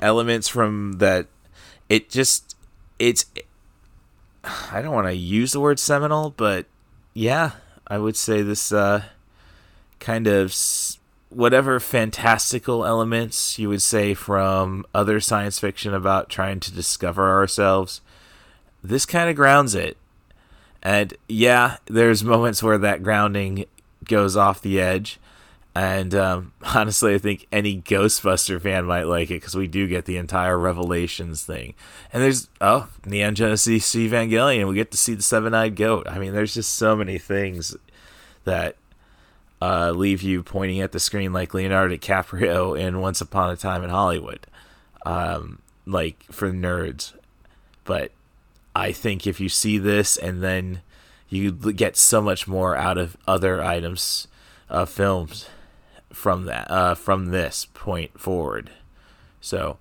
elements 0.00 0.48
from 0.48 0.92
that. 0.98 1.26
It 1.88 2.08
just 2.08 2.56
it's. 2.98 3.26
I 4.44 4.80
don't 4.80 4.94
want 4.94 5.08
to 5.08 5.14
use 5.14 5.52
the 5.52 5.60
word 5.60 5.78
seminal, 5.78 6.30
but 6.30 6.66
yeah, 7.12 7.52
I 7.86 7.98
would 7.98 8.16
say 8.16 8.40
this 8.40 8.72
uh, 8.72 9.02
kind 10.00 10.26
of 10.26 10.54
whatever 11.30 11.78
fantastical 11.78 12.84
elements 12.84 13.58
you 13.58 13.68
would 13.68 13.82
say 13.82 14.14
from 14.14 14.86
other 14.94 15.20
science 15.20 15.58
fiction 15.58 15.92
about 15.92 16.28
trying 16.28 16.60
to 16.60 16.72
discover 16.72 17.30
ourselves, 17.30 18.00
this 18.82 19.04
kind 19.04 19.28
of 19.28 19.36
grounds 19.36 19.74
it. 19.74 19.96
And 20.82 21.14
yeah, 21.28 21.76
there's 21.86 22.24
moments 22.24 22.62
where 22.62 22.78
that 22.78 23.02
grounding 23.02 23.66
goes 24.04 24.36
off 24.36 24.62
the 24.62 24.80
edge. 24.80 25.18
And 25.74 26.14
um, 26.14 26.52
honestly, 26.74 27.14
I 27.14 27.18
think 27.18 27.46
any 27.52 27.80
Ghostbuster 27.80 28.60
fan 28.60 28.86
might 28.86 29.04
like 29.04 29.30
it 29.30 29.40
because 29.40 29.54
we 29.54 29.66
do 29.66 29.86
get 29.86 30.06
the 30.06 30.16
entire 30.16 30.58
Revelations 30.58 31.44
thing. 31.44 31.74
And 32.12 32.22
there's, 32.22 32.48
oh, 32.60 32.88
Neon 33.04 33.34
Genesis 33.34 33.94
Evangelion. 33.94 34.68
We 34.68 34.76
get 34.76 34.90
to 34.92 34.96
see 34.96 35.14
the 35.14 35.22
seven 35.22 35.54
eyed 35.54 35.76
goat. 35.76 36.08
I 36.08 36.18
mean, 36.18 36.32
there's 36.32 36.54
just 36.54 36.74
so 36.74 36.96
many 36.96 37.18
things 37.18 37.76
that 38.44 38.76
uh, 39.60 39.90
leave 39.90 40.22
you 40.22 40.42
pointing 40.42 40.80
at 40.80 40.92
the 40.92 41.00
screen 41.00 41.32
like 41.32 41.54
Leonardo 41.54 41.96
DiCaprio 41.96 42.78
in 42.78 43.00
Once 43.00 43.20
Upon 43.20 43.50
a 43.50 43.56
Time 43.56 43.82
in 43.82 43.90
Hollywood, 43.90 44.46
um, 45.04 45.58
like 45.86 46.22
for 46.30 46.50
nerds. 46.50 47.12
But 47.84 48.12
I 48.74 48.92
think 48.92 49.26
if 49.26 49.40
you 49.40 49.48
see 49.48 49.78
this 49.78 50.16
and 50.16 50.42
then 50.42 50.82
you 51.28 51.52
get 51.52 51.96
so 51.96 52.20
much 52.20 52.46
more 52.46 52.76
out 52.76 52.98
of 52.98 53.16
other 53.26 53.62
items, 53.62 54.28
uh, 54.70 54.84
films 54.84 55.48
from 56.12 56.44
that 56.44 56.70
uh, 56.70 56.94
from 56.94 57.26
this 57.26 57.66
point 57.74 58.18
forward. 58.18 58.70
So, 59.40 59.78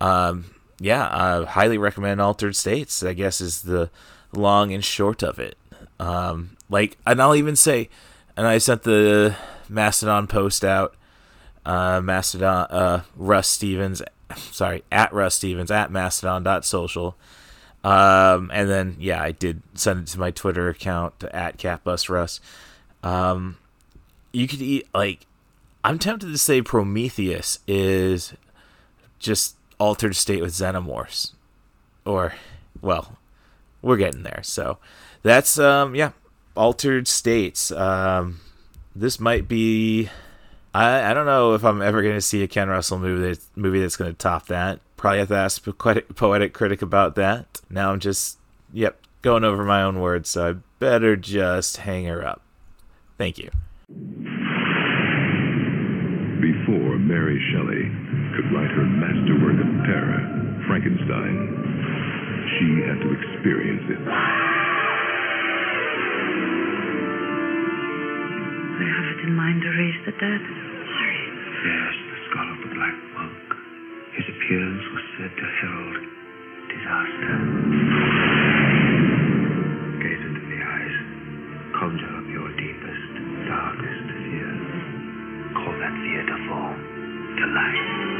um, 0.00 0.46
yeah, 0.80 1.08
I 1.10 1.44
highly 1.44 1.78
recommend 1.78 2.20
Altered 2.20 2.56
States. 2.56 3.02
I 3.02 3.12
guess 3.12 3.40
is 3.40 3.62
the 3.62 3.90
long 4.32 4.72
and 4.72 4.84
short 4.84 5.22
of 5.22 5.38
it. 5.38 5.56
Um, 5.98 6.56
like, 6.70 6.96
and 7.06 7.20
I'll 7.20 7.34
even 7.34 7.56
say 7.56 7.88
and 8.38 8.46
I 8.46 8.58
sent 8.58 8.84
the 8.84 9.34
Mastodon 9.68 10.28
post 10.28 10.64
out. 10.64 10.94
Uh, 11.66 12.00
Mastodon, 12.00 12.68
uh, 12.70 13.02
Russ 13.16 13.48
Stevens, 13.48 14.00
sorry, 14.36 14.84
at 14.92 15.12
Russ 15.12 15.34
Stevens 15.34 15.72
at 15.72 15.90
Mastodon.social. 15.90 17.16
Um, 17.82 18.48
and 18.54 18.70
then, 18.70 18.96
yeah, 19.00 19.20
I 19.20 19.32
did 19.32 19.62
send 19.74 20.04
it 20.04 20.06
to 20.12 20.20
my 20.20 20.30
Twitter 20.30 20.68
account 20.68 21.24
at 21.32 21.58
CatBusRuss. 21.58 22.38
Um, 23.02 23.58
you 24.32 24.46
could 24.46 24.62
eat, 24.62 24.86
like, 24.94 25.26
I'm 25.82 25.98
tempted 25.98 26.28
to 26.28 26.38
say 26.38 26.62
Prometheus 26.62 27.58
is 27.66 28.34
just 29.18 29.56
altered 29.80 30.14
state 30.14 30.42
with 30.42 30.52
xenomorphs. 30.52 31.32
Or, 32.04 32.34
well, 32.80 33.18
we're 33.82 33.96
getting 33.96 34.22
there. 34.22 34.42
So 34.44 34.78
that's, 35.24 35.58
um, 35.58 35.96
yeah, 35.96 36.12
altered 36.58 37.08
states. 37.08 37.70
Um, 37.70 38.40
this 38.94 39.18
might 39.20 39.48
be. 39.48 40.10
I, 40.74 41.10
I 41.10 41.14
don't 41.14 41.24
know 41.26 41.54
if 41.54 41.64
I'm 41.64 41.80
ever 41.80 42.02
going 42.02 42.14
to 42.14 42.20
see 42.20 42.42
a 42.42 42.48
Ken 42.48 42.68
Russell 42.68 42.98
movie 42.98 43.28
that, 43.30 43.40
movie 43.56 43.80
that's 43.80 43.96
going 43.96 44.10
to 44.10 44.16
top 44.16 44.48
that. 44.48 44.80
Probably 44.96 45.20
have 45.20 45.28
to 45.28 45.36
ask 45.36 45.66
a 45.66 45.72
poetic, 45.72 46.14
poetic 46.14 46.52
critic 46.52 46.82
about 46.82 47.14
that. 47.14 47.60
Now 47.70 47.92
I'm 47.92 48.00
just, 48.00 48.36
yep, 48.72 49.00
going 49.22 49.44
over 49.44 49.64
my 49.64 49.82
own 49.82 50.00
words, 50.00 50.28
so 50.28 50.50
I 50.50 50.54
better 50.78 51.16
just 51.16 51.78
hang 51.78 52.04
her 52.04 52.26
up. 52.26 52.42
Thank 53.16 53.38
you. 53.38 53.50
Before 56.38 56.98
Mary 56.98 57.40
Shelley 57.50 57.88
could 58.36 58.52
write 58.52 58.70
her 58.70 58.84
masterwork 58.84 59.58
of 59.58 59.70
terror, 59.86 60.20
Frankenstein, 60.66 61.36
she 62.58 62.82
had 62.86 63.00
to 63.00 63.08
experience 63.14 63.86
it. 63.88 64.47
I 68.78 68.86
have 68.86 69.08
it 69.10 69.20
in 69.26 69.34
mind 69.34 69.58
to 69.62 69.70
raise 69.74 69.98
the 70.06 70.14
dead. 70.22 70.38
Sorry. 70.38 71.22
Yes, 71.66 71.94
the 71.98 72.18
skull 72.30 72.46
of 72.46 72.58
the 72.62 72.70
Black 72.78 72.96
Monk. 73.18 73.42
His 74.14 74.26
appearance 74.30 74.86
was 74.94 75.04
said 75.18 75.32
to 75.34 75.46
herald 75.58 75.98
disaster. 76.70 77.34
Gaze 79.98 80.22
into 80.30 80.42
the 80.46 80.60
eyes. 80.62 80.96
Conjure 81.74 82.14
up 82.22 82.26
your 82.30 82.50
deepest, 82.54 83.10
darkest 83.50 84.06
fear. 84.14 84.50
Call 85.58 85.74
that 85.82 85.94
fear 85.98 86.22
to 86.22 86.36
form, 86.46 86.78
to 87.34 87.44
life. 87.50 88.17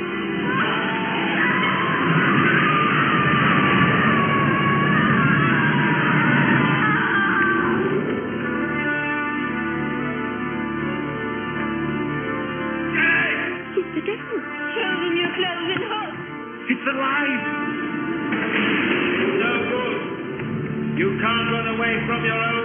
From 22.07 22.25
your 22.25 22.39
own 22.39 22.58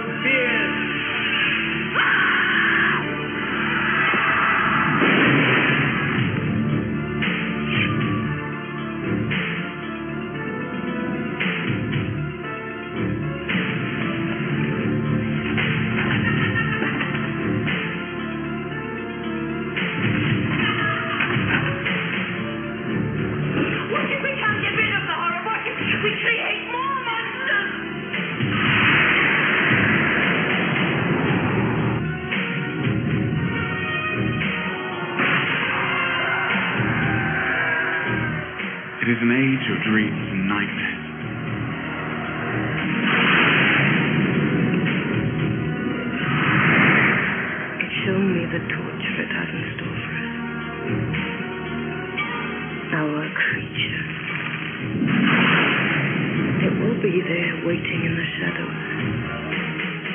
be 57.04 57.20
there 57.20 57.66
waiting 57.66 58.00
in 58.06 58.16
the 58.16 58.24
shadows 58.40 58.80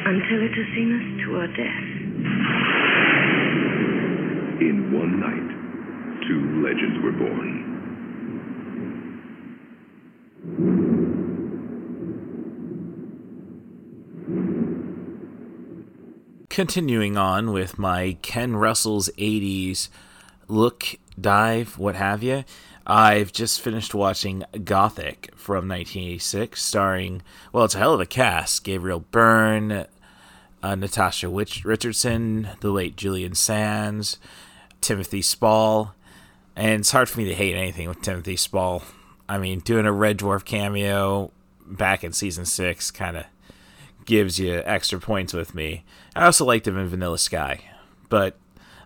until 0.10 0.41
it 0.41 0.53
has 0.58 0.65
seen 0.74 0.89
us 0.98 1.05
to 1.24 1.38
our 1.38 1.46
death. 1.46 1.86
In 4.60 4.89
one 4.91 5.19
night, 5.19 5.50
two 6.27 6.41
legends 6.65 6.98
were 7.03 7.12
born. 7.12 7.69
Continuing 16.50 17.17
on 17.17 17.51
with 17.51 17.77
my 17.77 18.17
Ken 18.24 18.55
Russell's 18.55 19.12
80s 19.19 19.89
look, 20.48 20.96
dive, 21.22 21.78
what 21.78 21.96
have 21.96 22.24
you. 22.24 22.44
I've 22.86 23.32
just 23.32 23.62
finished 23.62 23.94
watching 23.94 24.44
Gothic 24.64 25.30
from 25.36 25.68
1986, 25.68 26.62
starring, 26.62 27.22
well, 27.54 27.66
it's 27.66 27.76
a 27.76 27.78
hell 27.78 27.94
of 27.94 28.00
a 28.00 28.06
cast 28.06 28.64
Gabriel 28.64 29.02
Byrne, 29.12 29.86
uh, 30.64 30.76
Natasha 30.76 31.30
Wich- 31.30 31.64
Richardson, 31.64 32.50
the 32.62 32.72
late 32.72 32.96
Julian 32.96 33.36
Sands, 33.36 34.18
Timothy 34.82 35.22
Spall. 35.22 35.94
And 36.56 36.82
it's 36.82 36.92
hard 36.92 37.08
for 37.08 37.20
me 37.20 37.26
to 37.26 37.36
hate 37.36 37.56
anything 37.56 37.88
with 37.88 38.02
Timothy 38.02 38.36
Spall. 38.36 38.84
I 39.30 39.38
mean, 39.38 39.60
doing 39.60 39.86
a 39.86 39.92
Red 39.94 40.18
Dwarf 40.18 40.44
cameo 40.44 41.32
back 41.66 42.04
in 42.04 42.12
season 42.12 42.46
six 42.46 42.90
kind 42.90 43.16
of 43.16 43.26
gives 44.06 44.40
you 44.40 44.64
extra 44.66 45.00
points 45.00 45.34
with 45.34 45.54
me. 45.54 45.84
I 46.16 46.26
also 46.26 46.44
liked 46.44 46.68
him 46.68 46.78
in 46.78 46.88
Vanilla 46.88 47.20
Sky, 47.20 47.62
but 48.10 48.36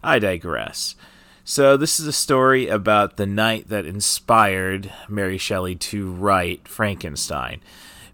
I 0.03 0.19
digress. 0.19 0.95
So, 1.45 1.75
this 1.75 1.99
is 1.99 2.07
a 2.07 2.13
story 2.13 2.69
about 2.69 3.17
the 3.17 3.25
night 3.25 3.67
that 3.67 3.85
inspired 3.85 4.93
Mary 5.09 5.37
Shelley 5.37 5.75
to 5.75 6.09
write 6.09 6.69
Frankenstein, 6.69 7.59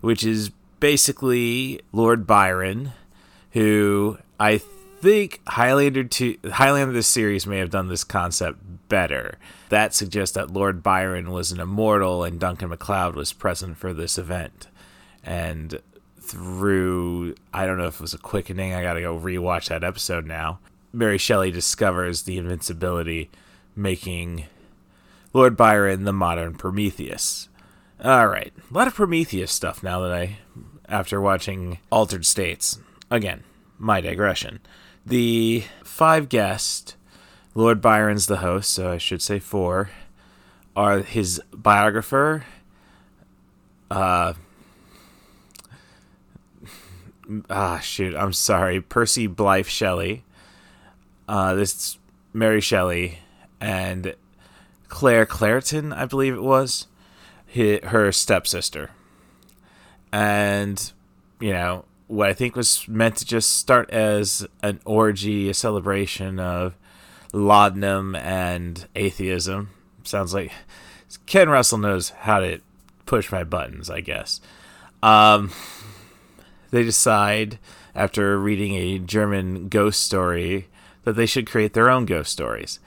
which 0.01 0.25
is 0.25 0.49
basically 0.79 1.79
Lord 1.91 2.25
Byron, 2.25 2.93
who 3.51 4.17
I 4.39 4.57
think 4.57 5.41
Highlander 5.47 6.05
2 6.05 6.37
Highlander 6.53 6.93
the 6.93 7.03
series 7.03 7.45
may 7.45 7.59
have 7.59 7.69
done 7.69 7.87
this 7.87 8.03
concept 8.03 8.89
better. 8.89 9.37
That 9.69 9.93
suggests 9.93 10.33
that 10.33 10.51
Lord 10.51 10.81
Byron 10.81 11.29
was 11.29 11.51
an 11.51 11.59
immortal 11.59 12.23
and 12.23 12.39
Duncan 12.39 12.69
MacLeod 12.69 13.15
was 13.15 13.31
present 13.31 13.77
for 13.77 13.93
this 13.93 14.17
event. 14.17 14.67
And 15.23 15.79
through 16.19 17.35
I 17.53 17.67
don't 17.67 17.77
know 17.77 17.87
if 17.87 17.95
it 17.95 18.01
was 18.01 18.15
a 18.15 18.17
quickening, 18.17 18.73
I 18.73 18.81
gotta 18.81 19.01
go 19.01 19.19
rewatch 19.19 19.69
that 19.69 19.83
episode 19.83 20.25
now. 20.25 20.57
Mary 20.91 21.17
Shelley 21.17 21.51
discovers 21.51 22.23
the 22.23 22.37
invincibility, 22.37 23.29
making 23.75 24.45
Lord 25.33 25.55
Byron 25.55 26.03
the 26.03 26.13
modern 26.13 26.55
Prometheus. 26.55 27.49
Alright. 28.03 28.53
A 28.69 28.73
lot 28.73 28.87
of 28.87 28.95
Prometheus 28.95 29.51
stuff 29.51 29.83
now 29.83 30.01
that 30.01 30.11
I 30.11 30.37
after 30.87 31.21
watching 31.21 31.79
Altered 31.91 32.25
States. 32.25 32.79
Again, 33.11 33.43
my 33.77 34.01
digression. 34.01 34.59
The 35.05 35.63
five 35.83 36.29
guests, 36.29 36.95
Lord 37.55 37.81
Byron's 37.81 38.25
the 38.25 38.37
host, 38.37 38.71
so 38.71 38.91
I 38.91 38.97
should 38.97 39.21
say 39.21 39.39
four, 39.39 39.89
are 40.75 40.99
his 40.99 41.41
biographer, 41.53 42.45
uh, 43.91 44.33
ah, 47.49 47.79
shoot, 47.79 48.15
I'm 48.15 48.33
sorry, 48.33 48.81
Percy 48.81 49.27
Blythe 49.27 49.67
Shelley, 49.67 50.23
uh, 51.29 51.53
this 51.53 51.97
Mary 52.33 52.59
Shelley, 52.59 53.19
and 53.61 54.15
Claire 54.87 55.27
Clareton, 55.27 55.93
I 55.93 56.05
believe 56.05 56.33
it 56.33 56.41
was, 56.41 56.87
her 57.55 58.11
stepsister. 58.11 58.89
And, 60.11 60.91
you 61.39 61.53
know, 61.53 61.85
what 62.07 62.29
I 62.29 62.33
think 62.33 62.55
was 62.55 62.87
meant 62.87 63.17
to 63.17 63.25
just 63.25 63.57
start 63.57 63.91
as 63.91 64.47
an 64.63 64.79
orgy, 64.85 65.49
a 65.49 65.53
celebration 65.53 66.39
of 66.39 66.73
laudanum 67.31 68.15
and 68.15 68.87
atheism. 68.95 69.69
Sounds 70.03 70.33
like 70.33 70.51
Ken 71.27 71.47
Russell 71.47 71.77
knows 71.77 72.09
how 72.09 72.39
to 72.39 72.59
push 73.05 73.31
my 73.31 73.43
buttons, 73.43 73.89
I 73.91 74.01
guess. 74.01 74.41
Um, 75.03 75.51
they 76.71 76.81
decide, 76.81 77.59
after 77.93 78.39
reading 78.39 78.73
a 78.73 78.97
German 78.97 79.69
ghost 79.69 80.01
story, 80.01 80.67
that 81.03 81.13
they 81.13 81.25
should 81.25 81.49
create 81.49 81.73
their 81.73 81.89
own 81.89 82.05
ghost 82.05 82.31
stories. 82.31 82.79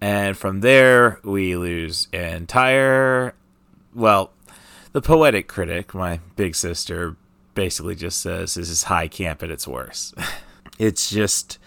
And 0.00 0.36
from 0.36 0.60
there, 0.60 1.20
we 1.22 1.56
lose 1.56 2.08
entire. 2.12 3.34
Well, 3.94 4.32
the 4.92 5.02
poetic 5.02 5.46
critic, 5.46 5.94
my 5.94 6.20
big 6.36 6.54
sister, 6.54 7.16
basically 7.54 7.94
just 7.94 8.20
says 8.20 8.54
this 8.54 8.70
is 8.70 8.84
high 8.84 9.08
camp 9.08 9.42
at 9.42 9.50
its 9.50 9.68
worst. 9.68 10.14
it's 10.78 11.10
just 11.10 11.58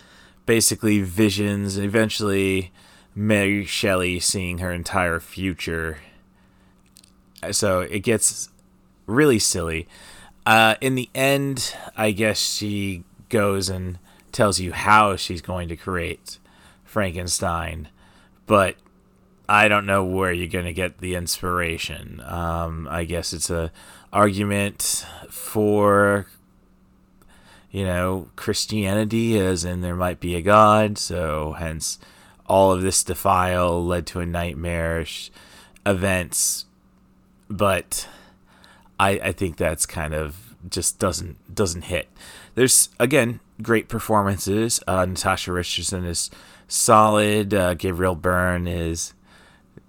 basically 0.45 1.01
visions, 1.01 1.77
eventually 1.77 2.71
Mary 3.15 3.65
Shelley 3.65 4.19
seeing 4.19 4.57
her 4.57 4.71
entire 4.71 5.19
future. 5.19 5.99
So 7.51 7.81
it 7.81 7.99
gets 7.99 8.49
really 9.05 9.39
silly. 9.39 9.87
Uh, 10.45 10.75
in 10.81 10.95
the 10.95 11.09
end, 11.13 11.75
I 11.95 12.11
guess 12.11 12.39
she 12.39 13.03
goes 13.29 13.69
and 13.69 13.99
tells 14.33 14.59
you 14.59 14.73
how 14.73 15.15
she's 15.15 15.41
going 15.41 15.69
to 15.69 15.75
create 15.75 16.39
Frankenstein, 16.83 17.87
but 18.45 18.75
I 19.47 19.67
don't 19.67 19.85
know 19.85 20.03
where 20.03 20.33
you're 20.33 20.47
going 20.47 20.65
to 20.65 20.73
get 20.73 20.97
the 20.97 21.15
inspiration. 21.15 22.21
Um, 22.25 22.87
I 22.89 23.03
guess 23.03 23.33
it's 23.33 23.49
a 23.49 23.71
argument 24.11 25.05
for 25.29 26.27
you 27.71 27.85
know 27.85 28.29
Christianity, 28.35 29.39
as 29.39 29.63
in 29.63 29.81
there 29.81 29.95
might 29.95 30.19
be 30.19 30.35
a 30.35 30.41
God, 30.41 30.97
so 30.97 31.53
hence 31.53 31.99
all 32.45 32.71
of 32.71 32.81
this 32.81 33.03
defile 33.03 33.83
led 33.83 34.05
to 34.07 34.19
a 34.19 34.25
nightmarish 34.25 35.31
events, 35.85 36.65
but 37.49 38.07
I 38.99 39.11
I 39.11 39.31
think 39.31 39.57
that's 39.57 39.85
kind 39.85 40.13
of 40.13 40.55
just 40.69 40.99
doesn't 40.99 41.53
doesn't 41.53 41.83
hit. 41.83 42.07
There's 42.55 42.89
again 42.99 43.39
great 43.61 43.87
performances. 43.89 44.79
Uh, 44.87 45.05
Natasha 45.05 45.51
Richardson 45.51 46.05
is 46.05 46.29
solid. 46.67 47.53
Uh, 47.53 47.73
Gabriel 47.73 48.15
Byrne 48.15 48.67
is 48.67 49.13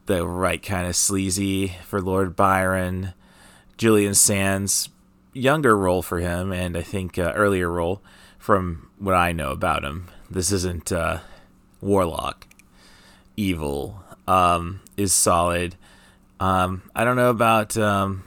the 0.07 0.27
right 0.27 0.63
kind 0.63 0.87
of 0.87 0.97
sleazy 0.97 1.77
for 1.85 2.01
Lord 2.01 2.37
Byron. 2.37 3.15
Julian 3.77 4.15
Sands, 4.15 4.89
younger 5.33 5.77
role 5.77 6.03
for 6.03 6.19
him, 6.19 6.53
and 6.53 6.77
I 6.77 6.83
think 6.83 7.19
uh, 7.19 7.33
earlier 7.35 7.71
role 7.71 8.03
from 8.39 8.91
what 8.99 9.15
I 9.15 9.33
know 9.33 9.51
about 9.51 9.85
him. 9.85 10.09
This 10.31 10.53
isn't 10.53 10.93
uh, 10.93 11.21
Warlock. 11.81 12.47
Evil 13.37 14.05
um, 14.29 14.81
is 14.97 15.13
solid. 15.13 15.77
Um, 16.39 16.83
I 16.95 17.05
don't 17.05 17.17
know 17.17 17.31
about. 17.31 17.77
Um, 17.77 18.25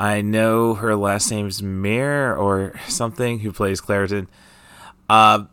I 0.00 0.22
know 0.22 0.76
her 0.76 0.96
last 0.96 1.30
name's 1.30 1.62
Mir 1.62 2.34
or 2.34 2.72
something, 2.88 3.40
who 3.40 3.52
plays 3.52 3.82
Clareton. 3.82 4.28
Uh, 5.10 5.44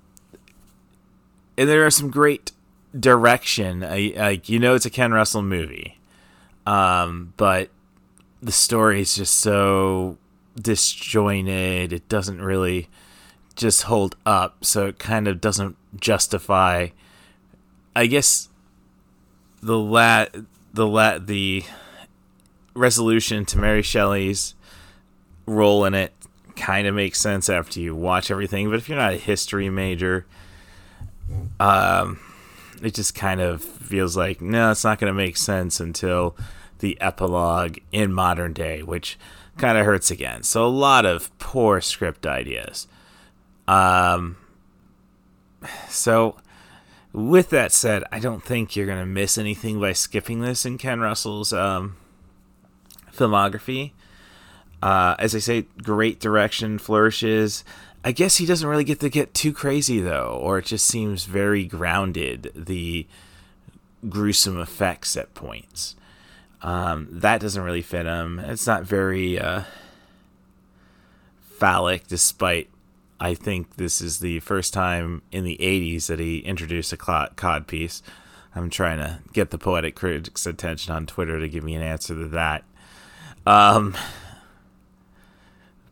and 1.58 1.68
there 1.68 1.86
are 1.86 1.92
some 1.92 2.10
great 2.10 2.54
direction. 2.98 3.82
Like 3.82 4.48
you 4.48 4.58
know, 4.58 4.74
it's 4.74 4.86
a 4.86 4.90
Ken 4.90 5.12
Russell 5.12 5.42
movie, 5.42 6.00
um, 6.66 7.34
but 7.36 7.72
the 8.42 8.54
story 8.54 9.02
is 9.02 9.18
just 9.18 9.34
so 9.34 10.18
disjointed. 10.56 11.92
It 11.92 12.08
doesn't 12.08 12.42
really 12.42 12.88
just 13.58 13.84
hold 13.84 14.16
up, 14.26 14.64
so 14.64 14.86
it 14.86 14.98
kind 14.98 15.28
of 15.28 15.42
doesn't 15.42 15.76
justify. 16.00 16.88
I 17.98 18.06
guess 18.06 18.48
the 19.62 19.78
lat 19.78 20.34
the 20.74 20.88
lat 20.88 21.28
the 21.28 21.66
resolution 22.78 23.46
to 23.46 23.58
Mary 23.58 23.82
Shelley's 23.82 24.56
role 25.46 25.86
in 25.86 25.94
it 25.94 26.14
kind 26.56 26.88
of 26.88 26.96
makes 26.96 27.20
sense 27.20 27.50
after 27.50 27.80
you 27.80 27.96
watch 27.96 28.32
everything. 28.32 28.70
But 28.70 28.78
if 28.78 28.90
you're 28.90 28.98
not 28.98 29.14
a 29.14 29.18
history 29.18 29.70
major, 29.70 30.26
um, 31.60 32.20
it 32.82 32.94
just 32.94 33.16
kind 33.16 33.42
of 33.42 33.64
feels 33.64 34.16
like 34.16 34.42
no, 34.42 34.72
it's 34.72 34.84
not 34.84 35.00
going 35.00 35.12
to 35.12 35.18
make 35.18 35.38
sense 35.38 35.80
until 35.80 36.36
the 36.80 37.00
epilogue 37.02 37.78
in 37.92 38.14
modern 38.14 38.54
day, 38.54 38.84
which 38.84 39.18
kind 39.58 39.78
of 39.78 39.86
hurts 39.86 40.12
again. 40.12 40.44
So 40.44 40.66
a 40.66 40.68
lot 40.68 41.06
of 41.06 41.36
poor 41.40 41.82
script 41.82 42.26
ideas. 42.26 42.88
Um, 43.68 44.38
so 45.90 46.38
with 47.14 47.50
that 47.50 47.72
said, 47.72 48.04
I 48.12 48.20
don't 48.20 48.44
think 48.44 48.76
you're 48.76 48.86
gonna 48.86 49.06
miss 49.06 49.38
anything 49.38 49.80
by 49.80 49.94
skipping 49.94 50.42
this 50.42 50.66
in 50.66 50.78
Ken 50.78 51.00
Russell's 51.00 51.52
um, 51.52 51.98
filmography. 53.18 53.92
Uh, 54.82 55.16
as 55.18 55.34
I 55.34 55.40
say, 55.40 55.66
great 55.82 56.20
direction, 56.20 56.78
flourishes. 56.78 57.64
I 58.04 58.12
guess 58.12 58.38
he 58.38 58.46
doesn't 58.46 58.68
really 58.68 58.84
get 58.84 59.00
to 59.02 59.10
get 59.10 59.34
too 59.34 59.52
crazy 59.52 60.00
though, 60.00 60.40
or 60.42 60.60
it 60.60 60.66
just 60.66 60.86
seems 60.86 61.26
very 61.26 61.66
grounded. 61.66 62.52
The 62.56 63.08
gruesome 64.08 64.60
effects 64.60 65.18
at 65.18 65.34
points. 65.34 65.96
Um, 66.62 67.08
that 67.12 67.42
doesn't 67.42 67.62
really 67.62 67.82
fit 67.82 68.06
him. 68.06 68.40
It's 68.40 68.68
not 68.68 68.84
very 68.84 69.40
uh, 69.40 69.64
phallic, 71.58 72.08
despite 72.08 72.70
I 73.20 73.34
think 73.34 73.76
this 73.76 74.02
is 74.02 74.20
the 74.20 74.40
first 74.42 74.74
time 74.74 75.22
in 75.32 75.44
the 75.44 75.58
80s 75.60 76.08
that 76.08 76.20
he 76.20 76.40
introduced 76.40 76.94
a 76.94 76.98
cod 76.98 77.68
piece. 77.68 78.04
I'm 78.56 78.70
trying 78.70 79.00
to 79.00 79.20
get 79.34 79.52
the 79.52 79.58
poetic 79.58 79.96
critics' 79.96 80.46
attention 80.46 80.94
on 80.94 81.06
Twitter 81.06 81.40
to 81.40 81.48
give 81.48 81.64
me 81.64 81.76
an 81.76 81.82
answer 81.82 82.16
to 82.16 82.28
that. 82.30 82.64
Um, 83.48 83.96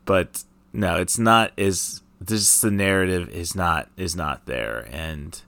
but 0.04 0.44
no, 0.74 0.96
it's 0.96 1.18
not 1.18 1.58
as 1.58 2.02
just 2.22 2.60
the 2.60 2.70
narrative 2.70 3.30
is 3.30 3.54
not 3.54 3.88
is 3.96 4.14
not 4.14 4.44
there, 4.44 4.86
and 4.92 5.40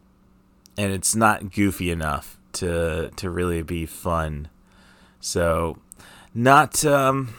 and 0.79 0.91
it's 0.91 1.15
not 1.15 1.53
goofy 1.53 1.91
enough 1.91 2.39
to 2.55 3.11
to 3.15 3.29
really 3.29 3.61
be 3.61 3.85
fun. 3.85 4.49
So, 5.21 5.77
not 6.33 6.83
um, 6.83 7.35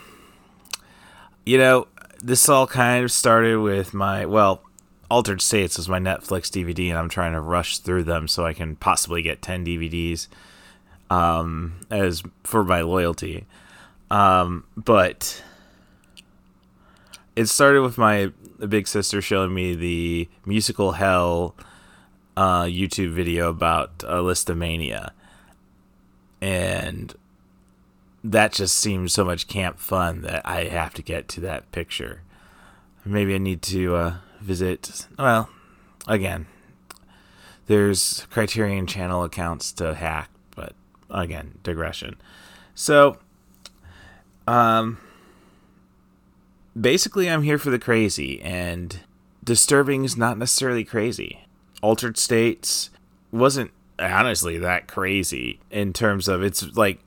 you 1.48 1.58
know, 1.58 1.88
this 2.22 2.48
all 2.48 2.68
kind 2.68 3.04
of 3.04 3.12
started 3.12 3.58
with 3.58 3.96
my 3.96 4.28
well, 4.28 4.62
Altered 5.10 5.42
States 5.42 5.78
was 5.78 5.90
my 5.90 6.00
Netflix 6.00 6.44
DVD, 6.48 6.90
and 6.90 6.98
I'm 7.00 7.10
trying 7.10 7.34
to 7.34 7.42
rush 7.42 7.80
through 7.80 8.04
them 8.04 8.28
so 8.28 8.46
I 8.46 8.54
can 8.54 8.76
possibly 8.76 9.24
get 9.24 9.42
ten 9.42 9.66
DVDs 9.66 10.28
um, 11.10 11.88
as 11.90 12.22
for 12.44 12.64
my 12.64 12.82
loyalty. 12.82 13.48
Um, 14.12 14.66
but 14.76 15.44
it 17.36 17.46
started 17.48 17.82
with 17.82 17.98
my 17.98 18.32
big 18.68 18.88
sister 18.88 19.22
showing 19.22 19.54
me 19.54 19.76
the 19.76 20.30
musical 20.46 20.94
Hell 20.94 21.56
uh, 22.36 22.64
YouTube 22.64 23.12
video 23.12 23.50
about 23.50 24.04
uh, 24.06 24.16
Lisztomania, 24.16 25.12
and 26.42 27.14
that 28.24 28.52
just 28.52 28.78
seems 28.78 29.14
so 29.14 29.24
much 29.24 29.48
camp 29.48 29.80
fun 29.80 30.22
that 30.22 30.46
I 30.46 30.66
have 30.66 30.94
to 30.96 31.02
get 31.02 31.28
to 31.30 31.42
that 31.42 31.72
picture. 31.72 32.22
Maybe 33.06 33.36
I 33.36 33.38
need 33.38 33.62
to 33.64 33.96
uh, 33.96 34.14
visit. 34.42 35.08
Well, 35.18 35.50
again, 36.08 36.48
there's 37.68 38.26
Criterion 38.30 38.88
Channel 38.88 39.24
accounts 39.24 39.72
to 39.74 39.94
hack, 39.94 40.30
but 40.56 40.74
again, 41.10 41.60
digression. 41.64 42.18
So, 42.76 43.18
um, 44.50 44.98
basically, 46.80 47.30
I'm 47.30 47.44
here 47.44 47.60
for 47.60 47.70
the 47.70 47.78
crazy, 47.78 48.42
and 48.42 49.00
disturbing 49.44 50.04
is 50.04 50.18
not 50.18 50.40
necessarily 50.40 50.84
crazy. 50.84 51.46
Altered 51.84 52.18
States 52.18 52.90
wasn't 53.32 53.70
honestly 54.00 54.58
that 54.58 54.88
crazy 54.88 55.60
in 55.70 55.94
terms 55.94 56.28
of 56.28 56.42
it's 56.42 56.76
like 56.76 57.00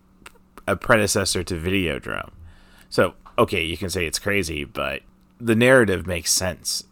a 0.68 0.76
predecessor 0.76 1.42
to 1.42 1.54
Videodrome. 1.54 2.30
So, 2.88 3.14
okay, 3.36 3.64
you 3.64 3.76
can 3.76 3.90
say 3.90 4.06
it's 4.06 4.20
crazy, 4.20 4.62
but 4.62 5.02
the 5.40 5.56
narrative 5.56 6.06
makes 6.06 6.30
sense. 6.30 6.84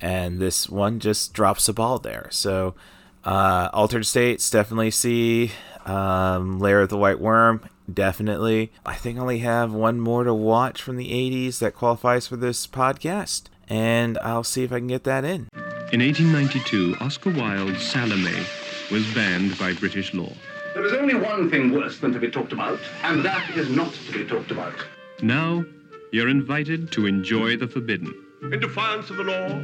And 0.00 0.40
this 0.40 0.68
one 0.68 0.98
just 0.98 1.32
drops 1.32 1.66
the 1.66 1.72
ball 1.72 2.00
there. 2.00 2.26
So, 2.30 2.74
uh, 3.22 3.68
Altered 3.72 4.06
States, 4.06 4.50
definitely 4.50 4.90
see. 4.90 5.52
Um, 5.86 6.58
Lair 6.58 6.80
of 6.80 6.88
the 6.88 6.98
White 6.98 7.20
Worm, 7.20 7.60
definitely. 7.92 8.72
I 8.84 8.94
think 8.94 9.18
I 9.18 9.22
only 9.22 9.38
have 9.38 9.72
one 9.72 10.00
more 10.00 10.24
to 10.24 10.34
watch 10.34 10.82
from 10.82 10.96
the 10.96 11.10
80s 11.10 11.58
that 11.58 11.74
qualifies 11.74 12.26
for 12.26 12.36
this 12.36 12.66
podcast. 12.66 13.44
And 13.68 14.18
I'll 14.18 14.44
see 14.44 14.62
if 14.62 14.72
I 14.72 14.78
can 14.78 14.88
get 14.88 15.04
that 15.04 15.24
in. 15.24 15.48
In 15.92 16.00
1892, 16.00 16.96
Oscar 17.00 17.30
Wilde's 17.30 17.82
Salome 17.82 18.44
was 18.90 19.06
banned 19.14 19.58
by 19.58 19.72
British 19.72 20.12
law. 20.12 20.32
There 20.74 20.84
is 20.84 20.92
only 20.92 21.14
one 21.14 21.48
thing 21.50 21.72
worse 21.72 21.98
than 21.98 22.12
to 22.12 22.18
be 22.18 22.30
talked 22.30 22.52
about, 22.52 22.80
and 23.04 23.24
that 23.24 23.56
is 23.56 23.70
not 23.70 23.92
to 23.92 24.12
be 24.12 24.24
talked 24.24 24.50
about. 24.50 24.74
Now, 25.22 25.64
you're 26.12 26.28
invited 26.28 26.90
to 26.92 27.06
enjoy 27.06 27.56
the 27.56 27.68
forbidden. 27.68 28.12
In 28.42 28.60
defiance 28.60 29.08
of 29.08 29.16
the 29.16 29.22
law, 29.22 29.62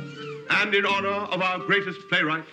and 0.50 0.74
in 0.74 0.87
honor 0.87 1.09
of 1.09 1.42
our 1.42 1.59
greatest 1.59 1.98
playwright, 2.09 2.44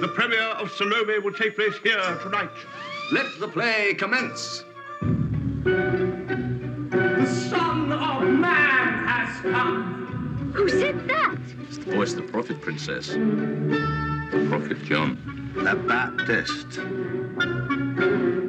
the 0.00 0.08
premiere 0.08 0.40
of 0.40 0.70
Salome 0.70 1.18
will 1.18 1.32
take 1.32 1.56
place 1.56 1.74
here 1.82 2.18
tonight. 2.22 2.50
Let 3.12 3.26
the 3.40 3.48
play 3.48 3.94
commence. 3.94 4.62
Man 8.30 9.06
has 9.06 9.40
come. 9.42 10.52
Who 10.54 10.68
said 10.68 11.08
that? 11.08 11.36
It's 11.68 11.78
the 11.78 11.92
voice 11.92 12.12
of 12.12 12.26
the 12.26 12.32
prophet, 12.32 12.60
Princess. 12.60 13.08
The 13.08 14.46
prophet 14.48 14.82
John 14.84 15.40
the 15.54 15.74
Baptist. 15.74 16.74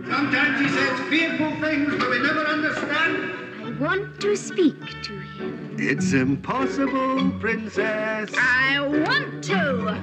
Sometimes 0.05 0.59
he 0.61 0.69
says 0.69 0.99
fearful 1.09 1.51
things 1.59 1.97
that 1.97 2.09
we 2.09 2.19
never 2.19 2.45
understand. 2.45 3.33
I 3.63 3.71
want 3.79 4.21
to 4.21 4.35
speak 4.35 4.79
to 5.03 5.19
him. 5.19 5.75
It's 5.79 6.13
impossible, 6.13 7.31
Princess. 7.39 8.31
I 8.37 8.79
want 8.79 9.43
to. 9.45 9.93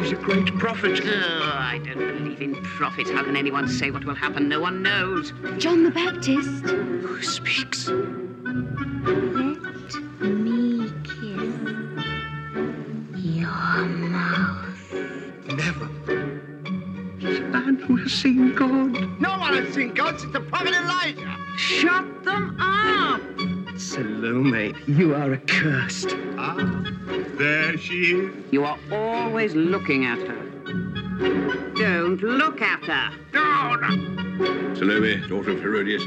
He's 0.00 0.12
a 0.12 0.16
great 0.16 0.46
prophet. 0.58 1.00
Oh, 1.04 1.52
I 1.54 1.78
don't 1.84 1.98
believe 1.98 2.40
in 2.42 2.54
prophets. 2.62 3.10
How 3.10 3.22
can 3.22 3.36
anyone 3.36 3.68
say 3.68 3.90
what 3.90 4.04
will 4.04 4.14
happen? 4.14 4.48
No 4.48 4.60
one 4.60 4.82
knows. 4.82 5.32
John 5.58 5.84
the 5.84 5.90
Baptist. 5.90 6.64
Who 6.64 7.22
speaks? 7.22 7.88
Seen 18.22 18.54
God. 18.54 19.20
No 19.20 19.36
one 19.36 19.54
has 19.54 19.74
seen 19.74 19.92
God 19.94 20.20
since 20.20 20.32
the 20.32 20.40
prophet 20.40 20.72
Elijah. 20.72 21.36
Shut 21.56 22.24
them 22.24 22.56
up. 22.60 23.20
Salome, 23.76 24.74
you 24.86 25.14
are 25.16 25.32
accursed. 25.32 26.16
Ah, 26.38 26.84
there 27.36 27.76
she 27.76 28.12
is. 28.14 28.52
You 28.52 28.64
are 28.64 28.78
always 28.92 29.56
looking 29.56 30.04
at 30.04 30.20
her. 30.20 30.42
Don't 31.76 32.22
look 32.22 32.62
at 32.62 32.84
her. 32.84 33.10
No, 33.34 33.74
no. 33.74 34.74
Salome, 34.76 35.16
daughter 35.28 35.50
of 35.50 35.60
Herodias, 35.60 36.04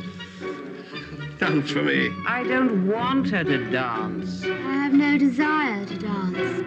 dance 1.38 1.70
for 1.70 1.84
me. 1.84 2.12
I 2.26 2.44
don't 2.44 2.88
want 2.88 3.30
her 3.32 3.44
to 3.44 3.70
dance. 3.70 4.42
I 4.46 4.48
have 4.48 4.94
no 4.94 5.18
desire 5.18 5.86
to 5.86 5.98
dance. 5.98 6.64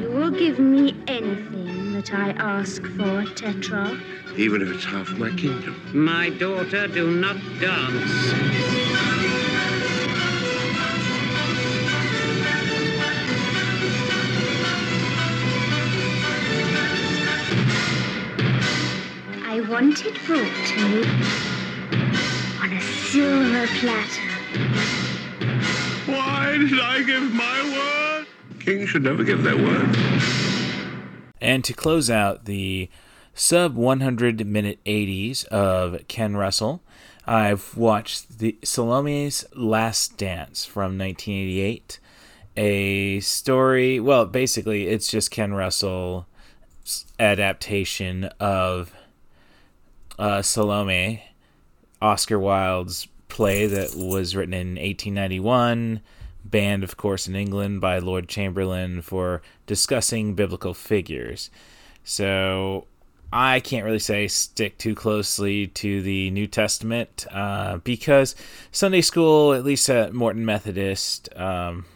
You 0.00 0.08
will 0.10 0.30
give 0.30 0.58
me 0.58 0.98
anything 1.06 1.81
that 2.04 2.14
I 2.14 2.30
ask 2.30 2.82
for, 2.82 3.24
Tetrarch. 3.34 3.98
Even 4.36 4.62
if 4.62 4.68
it's 4.70 4.84
half 4.84 5.10
my 5.10 5.30
kingdom. 5.30 5.80
My 5.92 6.30
daughter, 6.30 6.88
do 6.88 7.10
not 7.10 7.36
dance. 7.60 8.32
I 19.44 19.60
want 19.68 20.04
it 20.04 20.14
brought 20.24 20.66
to 20.68 20.88
me 20.88 21.04
on 22.62 22.72
a 22.72 22.80
silver 22.80 23.66
platter. 23.78 24.28
Why 26.10 26.56
did 26.58 26.80
I 26.80 27.02
give 27.02 27.32
my 27.32 27.62
word? 27.62 28.26
Kings 28.60 28.88
should 28.88 29.02
never 29.02 29.22
give 29.24 29.42
their 29.42 29.56
word. 29.56 30.41
And 31.42 31.64
to 31.64 31.72
close 31.72 32.08
out 32.08 32.44
the 32.44 32.88
sub 33.34 33.74
100 33.74 34.46
minute 34.46 34.78
80s 34.86 35.44
of 35.46 36.06
Ken 36.06 36.36
Russell, 36.36 36.84
I've 37.26 37.76
watched 37.76 38.38
the 38.38 38.56
Salome's 38.62 39.44
Last 39.52 40.16
Dance 40.16 40.64
from 40.64 40.96
1988. 40.96 41.98
A 42.56 43.18
story, 43.20 43.98
well, 43.98 44.24
basically, 44.24 44.86
it's 44.86 45.08
just 45.08 45.32
Ken 45.32 45.52
Russell's 45.52 46.26
adaptation 47.18 48.24
of 48.38 48.94
uh, 50.20 50.42
Salome, 50.42 51.24
Oscar 52.00 52.38
Wilde's 52.38 53.08
play 53.26 53.66
that 53.66 53.96
was 53.96 54.36
written 54.36 54.54
in 54.54 54.68
1891, 54.76 56.02
banned, 56.52 56.84
of 56.84 56.96
course, 56.96 57.26
in 57.26 57.34
England 57.34 57.80
by 57.80 57.98
Lord 57.98 58.28
Chamberlain 58.28 59.02
for 59.02 59.42
discussing 59.66 60.36
biblical 60.36 60.74
figures. 60.74 61.50
So 62.04 62.86
I 63.32 63.60
can't 63.60 63.84
really 63.84 63.98
say 63.98 64.28
stick 64.28 64.78
too 64.78 64.94
closely 64.94 65.66
to 65.68 66.02
the 66.02 66.30
New 66.30 66.46
Testament 66.46 67.26
uh, 67.32 67.78
because 67.78 68.36
Sunday 68.70 69.00
school, 69.00 69.54
at 69.54 69.64
least 69.64 69.88
at 69.88 70.12
Morton 70.12 70.44
Methodist, 70.44 71.34
um, 71.34 71.86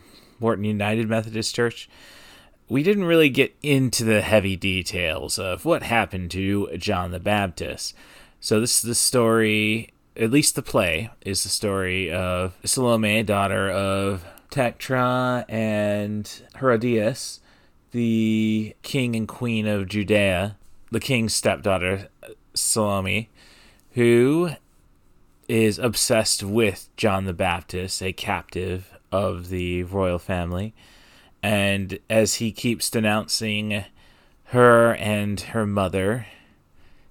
Morton 0.40 0.64
United 0.64 1.08
Methodist 1.08 1.54
Church, 1.54 1.88
we 2.68 2.82
didn't 2.82 3.04
really 3.04 3.28
get 3.28 3.54
into 3.62 4.02
the 4.02 4.22
heavy 4.22 4.56
details 4.56 5.38
of 5.38 5.64
what 5.64 5.82
happened 5.82 6.30
to 6.32 6.76
John 6.78 7.10
the 7.10 7.20
Baptist. 7.20 7.94
So 8.40 8.58
this 8.58 8.76
is 8.76 8.82
the 8.82 8.94
story, 8.94 9.90
at 10.16 10.30
least 10.30 10.56
the 10.56 10.62
play, 10.62 11.10
is 11.24 11.42
the 11.42 11.48
story 11.48 12.10
of 12.10 12.56
Salome, 12.64 13.22
daughter 13.22 13.70
of 13.70 14.24
Tectra 14.50 15.44
and 15.48 16.30
Herodias, 16.58 17.40
the 17.92 18.74
king 18.82 19.16
and 19.16 19.28
queen 19.28 19.66
of 19.66 19.88
Judea, 19.88 20.56
the 20.90 21.00
king's 21.00 21.34
stepdaughter, 21.34 22.08
Salome, 22.54 23.28
who 23.92 24.50
is 25.48 25.78
obsessed 25.78 26.42
with 26.42 26.88
John 26.96 27.24
the 27.24 27.32
Baptist, 27.32 28.02
a 28.02 28.12
captive 28.12 28.92
of 29.12 29.48
the 29.48 29.84
royal 29.84 30.18
family. 30.18 30.74
And 31.42 31.98
as 32.10 32.34
he 32.36 32.50
keeps 32.52 32.90
denouncing 32.90 33.84
her 34.46 34.94
and 34.94 35.40
her 35.40 35.66
mother, 35.66 36.26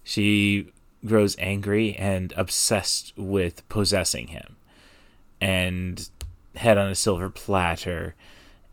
she 0.04 0.72
grows 1.06 1.36
angry 1.40 1.96
and 1.96 2.34
obsessed 2.36 3.14
with 3.18 3.68
possessing 3.70 4.28
him. 4.28 4.56
And 5.40 6.10
head 6.56 6.78
on 6.78 6.90
a 6.90 6.96
silver 6.96 7.30
platter 7.30 8.16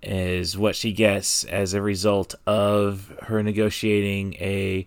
is 0.03 0.59
what 0.59 0.75
she 0.75 0.93
gets 0.93 1.45
as 1.45 1.75
a 1.75 1.83
result 1.83 2.35
of 2.47 3.13
her 3.23 3.43
negotiating 3.43 4.35
a 4.35 4.87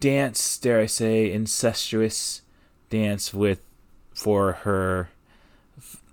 dance, 0.00 0.58
dare 0.58 0.80
I 0.80 0.86
say, 0.86 1.32
incestuous 1.32 2.42
dance 2.90 3.34
with 3.34 3.60
for 4.14 4.52
her 4.52 5.10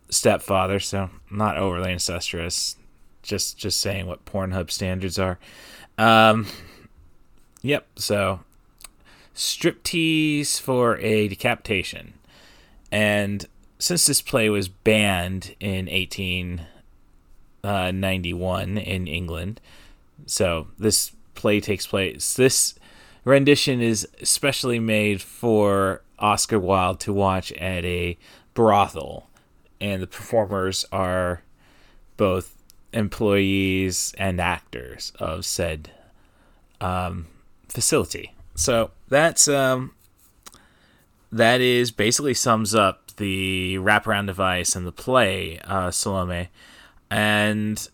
stepfather. 0.09 0.79
So 0.79 1.09
not 1.29 1.57
overly 1.57 1.91
incestuous, 1.91 2.77
just 3.21 3.57
just 3.57 3.79
saying 3.79 4.07
what 4.07 4.25
Pornhub 4.25 4.71
standards 4.71 5.19
are. 5.19 5.37
Um, 5.97 6.47
yep. 7.61 7.87
So 7.95 8.41
striptease 9.35 10.59
for 10.59 10.97
a 10.97 11.27
decapitation, 11.27 12.13
and 12.91 13.45
since 13.79 14.05
this 14.05 14.21
play 14.21 14.49
was 14.49 14.67
banned 14.67 15.55
in 15.59 15.87
1891 15.87 18.77
in 18.77 19.07
England, 19.07 19.61
so 20.25 20.67
this 20.77 21.11
play 21.33 21.59
takes 21.59 21.85
place. 21.85 22.35
This 22.35 22.75
rendition 23.23 23.81
is 23.81 24.07
especially 24.21 24.79
made 24.79 25.21
for 25.21 26.01
Oscar 26.19 26.59
Wilde 26.59 26.99
to 27.01 27.13
watch 27.13 27.51
at 27.53 27.85
a 27.85 28.17
brothel, 28.53 29.29
and 29.81 30.01
the 30.01 30.07
performers 30.07 30.85
are 30.91 31.41
both 32.17 32.55
employees 32.93 34.13
and 34.17 34.39
actors 34.39 35.11
of 35.19 35.45
said 35.45 35.91
um, 36.79 37.27
facility. 37.67 38.33
So 38.55 38.91
that's 39.09 39.49
um, 39.49 39.93
that 41.31 41.59
is 41.59 41.91
basically 41.91 42.33
sums 42.33 42.73
up 42.73 43.04
the 43.17 43.75
wraparound 43.75 44.27
device 44.27 44.75
and 44.75 44.85
the 44.85 44.91
play 44.91 45.59
uh, 45.65 45.91
Salome, 45.91 46.49
and 47.09 47.89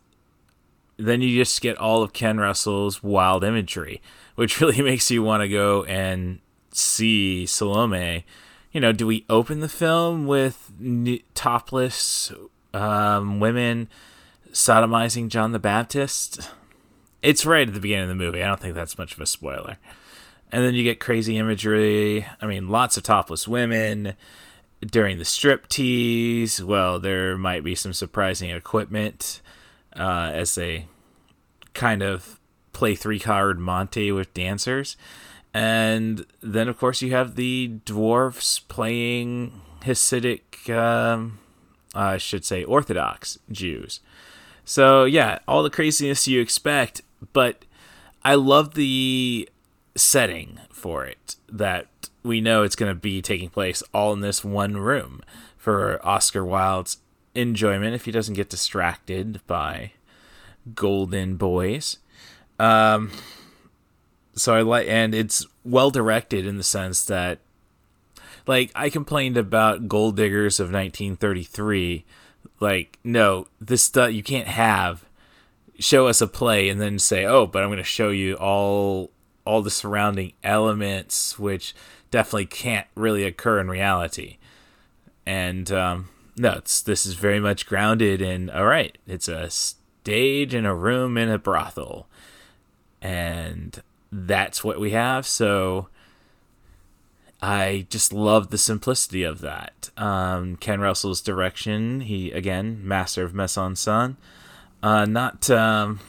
then 0.98 1.22
you 1.22 1.36
just 1.38 1.62
get 1.62 1.78
all 1.78 2.04
of 2.04 2.14
Ken 2.14 2.40
Russell's 2.40 3.04
wild 3.04 3.44
imagery, 3.44 4.02
which 4.36 4.60
really 4.62 4.82
makes 4.82 5.10
you 5.12 5.24
want 5.24 5.42
to 5.42 5.50
go 5.50 5.84
and 5.86 6.40
see 6.72 7.46
Salome. 7.46 8.26
You 8.72 8.80
know, 8.80 8.92
do 8.94 9.06
we 9.06 9.26
open 9.30 9.60
the 9.60 9.70
film 9.70 10.28
with 10.28 10.72
topless 11.34 12.32
um, 12.74 13.40
women 13.40 13.90
sodomizing 14.52 15.28
John 15.28 15.52
the 15.52 15.60
Baptist? 15.60 16.50
It's 17.22 17.46
right 17.46 17.68
at 17.68 17.74
the 17.74 17.80
beginning 17.80 18.04
of 18.04 18.10
the 18.10 18.16
movie. 18.16 18.42
I 18.42 18.48
don't 18.48 18.60
think 18.60 18.76
that's 18.76 18.98
much 18.98 19.14
of 19.14 19.20
a 19.20 19.26
spoiler. 19.26 19.78
And 20.52 20.64
then 20.64 20.74
you 20.74 20.84
get 20.84 21.00
crazy 21.00 21.38
imagery. 21.38 22.26
I 22.42 22.48
mean, 22.48 22.70
lots 22.70 22.98
of 22.98 23.04
topless 23.04 23.48
women 23.48 24.16
during 24.86 25.18
the 25.18 25.26
strip 25.26 25.68
tease. 25.68 26.64
Well, 26.64 27.00
there 27.00 27.38
might 27.38 27.64
be 27.64 27.76
some 27.76 27.94
surprising 27.94 28.50
equipment 28.50 29.42
uh, 29.96 30.32
as 30.34 30.56
they 30.56 30.88
kind 31.74 32.02
of 32.02 32.40
play 32.74 32.96
three 32.96 33.20
card 33.20 33.60
Monte 33.60 34.12
with 34.12 34.34
dancers. 34.34 34.98
And 35.54 36.26
then, 36.42 36.68
of 36.68 36.78
course, 36.78 37.02
you 37.02 37.12
have 37.12 37.36
the 37.36 37.80
dwarfs 37.86 38.60
playing 38.60 39.62
Hasidic, 39.82 40.70
um, 40.70 41.40
I 41.94 42.18
should 42.18 42.46
say, 42.46 42.64
Orthodox 42.64 43.38
Jews. 43.52 44.00
So, 44.64 45.04
yeah, 45.04 45.40
all 45.48 45.64
the 45.64 45.70
craziness 45.70 46.28
you 46.28 46.40
expect, 46.40 47.02
but 47.34 47.66
I 48.24 48.36
love 48.36 48.76
the 48.76 49.50
setting 49.96 50.60
for 50.72 51.06
it 51.06 51.36
that 51.50 51.88
we 52.24 52.42
know 52.42 52.64
it's 52.64 52.76
going 52.76 52.92
to 52.92 53.00
be 53.00 53.22
taking 53.22 53.50
place 53.50 53.84
all 53.94 54.14
in 54.14 54.22
this 54.22 54.44
one 54.44 54.78
room 54.78 55.22
for 55.58 56.00
Oscar 56.06 56.46
Wilde's 56.46 56.98
enjoyment 57.34 57.96
if 57.96 58.06
he 58.06 58.12
doesn't 58.12 58.36
get 58.36 58.50
distracted 58.50 59.42
by 59.48 59.94
golden 60.76 61.36
boys. 61.36 61.98
Um, 62.60 63.12
so 64.36 64.54
I 64.54 64.62
like, 64.62 64.88
and 64.88 65.16
it's 65.16 65.46
well 65.64 65.92
directed 65.92 66.46
in 66.46 66.58
the 66.58 66.64
sense 66.64 67.04
that, 67.06 67.40
like, 68.48 68.72
I 68.76 68.90
complained 68.90 69.38
about 69.38 69.88
Gold 69.88 70.18
Diggers 70.18 70.60
of 70.60 70.68
1933. 70.68 72.06
Like, 72.60 73.00
no, 73.04 73.48
this 73.60 73.84
stuff 73.84 74.14
you 74.14 74.24
can't 74.24 74.48
have. 74.48 75.06
Show 75.80 76.08
us 76.08 76.22
a 76.22 76.28
play 76.28 76.70
and 76.70 76.80
then 76.80 77.00
say, 77.00 77.26
"Oh, 77.26 77.48
but 77.48 77.64
I'm 77.64 77.70
going 77.70 77.78
to 77.78 77.84
show 77.84 78.10
you 78.10 78.36
all 78.36 79.10
all 79.46 79.64
the 79.64 79.72
surrounding 79.72 80.34
elements, 80.44 81.40
which 81.40 81.74
definitely 82.12 82.46
can't 82.46 82.88
really 82.96 83.24
occur 83.24 83.60
in 83.60 83.70
reality." 83.70 84.38
And 85.26 85.72
um, 85.72 86.10
no, 86.38 86.56
this 86.56 87.06
is 87.06 87.14
very 87.14 87.40
much 87.40 87.66
grounded 87.66 88.22
in. 88.22 88.50
All 88.50 88.66
right, 88.66 88.98
it's 89.08 89.28
a 89.28 89.50
stage 89.50 90.54
in 90.54 90.66
a 90.66 90.76
room 90.76 91.18
in 91.18 91.30
a 91.30 91.38
brothel, 91.38 92.08
and 93.02 93.82
that's 94.12 94.64
what 94.64 94.80
we 94.80 94.92
have. 94.92 95.26
So 95.26 95.88
I 97.42 97.88
just 97.90 98.14
love 98.14 98.50
the 98.50 98.58
simplicity 98.58 99.24
of 99.24 99.42
that. 99.42 99.90
Um, 99.98 100.58
Ken 100.58 100.80
Russell's 100.80 101.22
direction, 101.22 102.02
he 102.02 102.32
again, 102.32 102.86
master 102.88 103.24
of 103.24 103.34
mise 103.34 103.58
en 103.58 103.74
scène. 103.74 104.16
Uh, 104.84 105.06
not 105.06 105.50
um, 105.50 106.00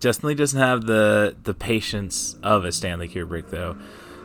definitely 0.00 0.34
doesn't 0.34 0.60
have 0.60 0.86
the 0.86 1.36
the 1.42 1.54
patience 1.54 2.36
of 2.42 2.64
a 2.64 2.72
Stanley 2.72 3.08
Kubrick 3.08 3.50
though. 3.50 3.76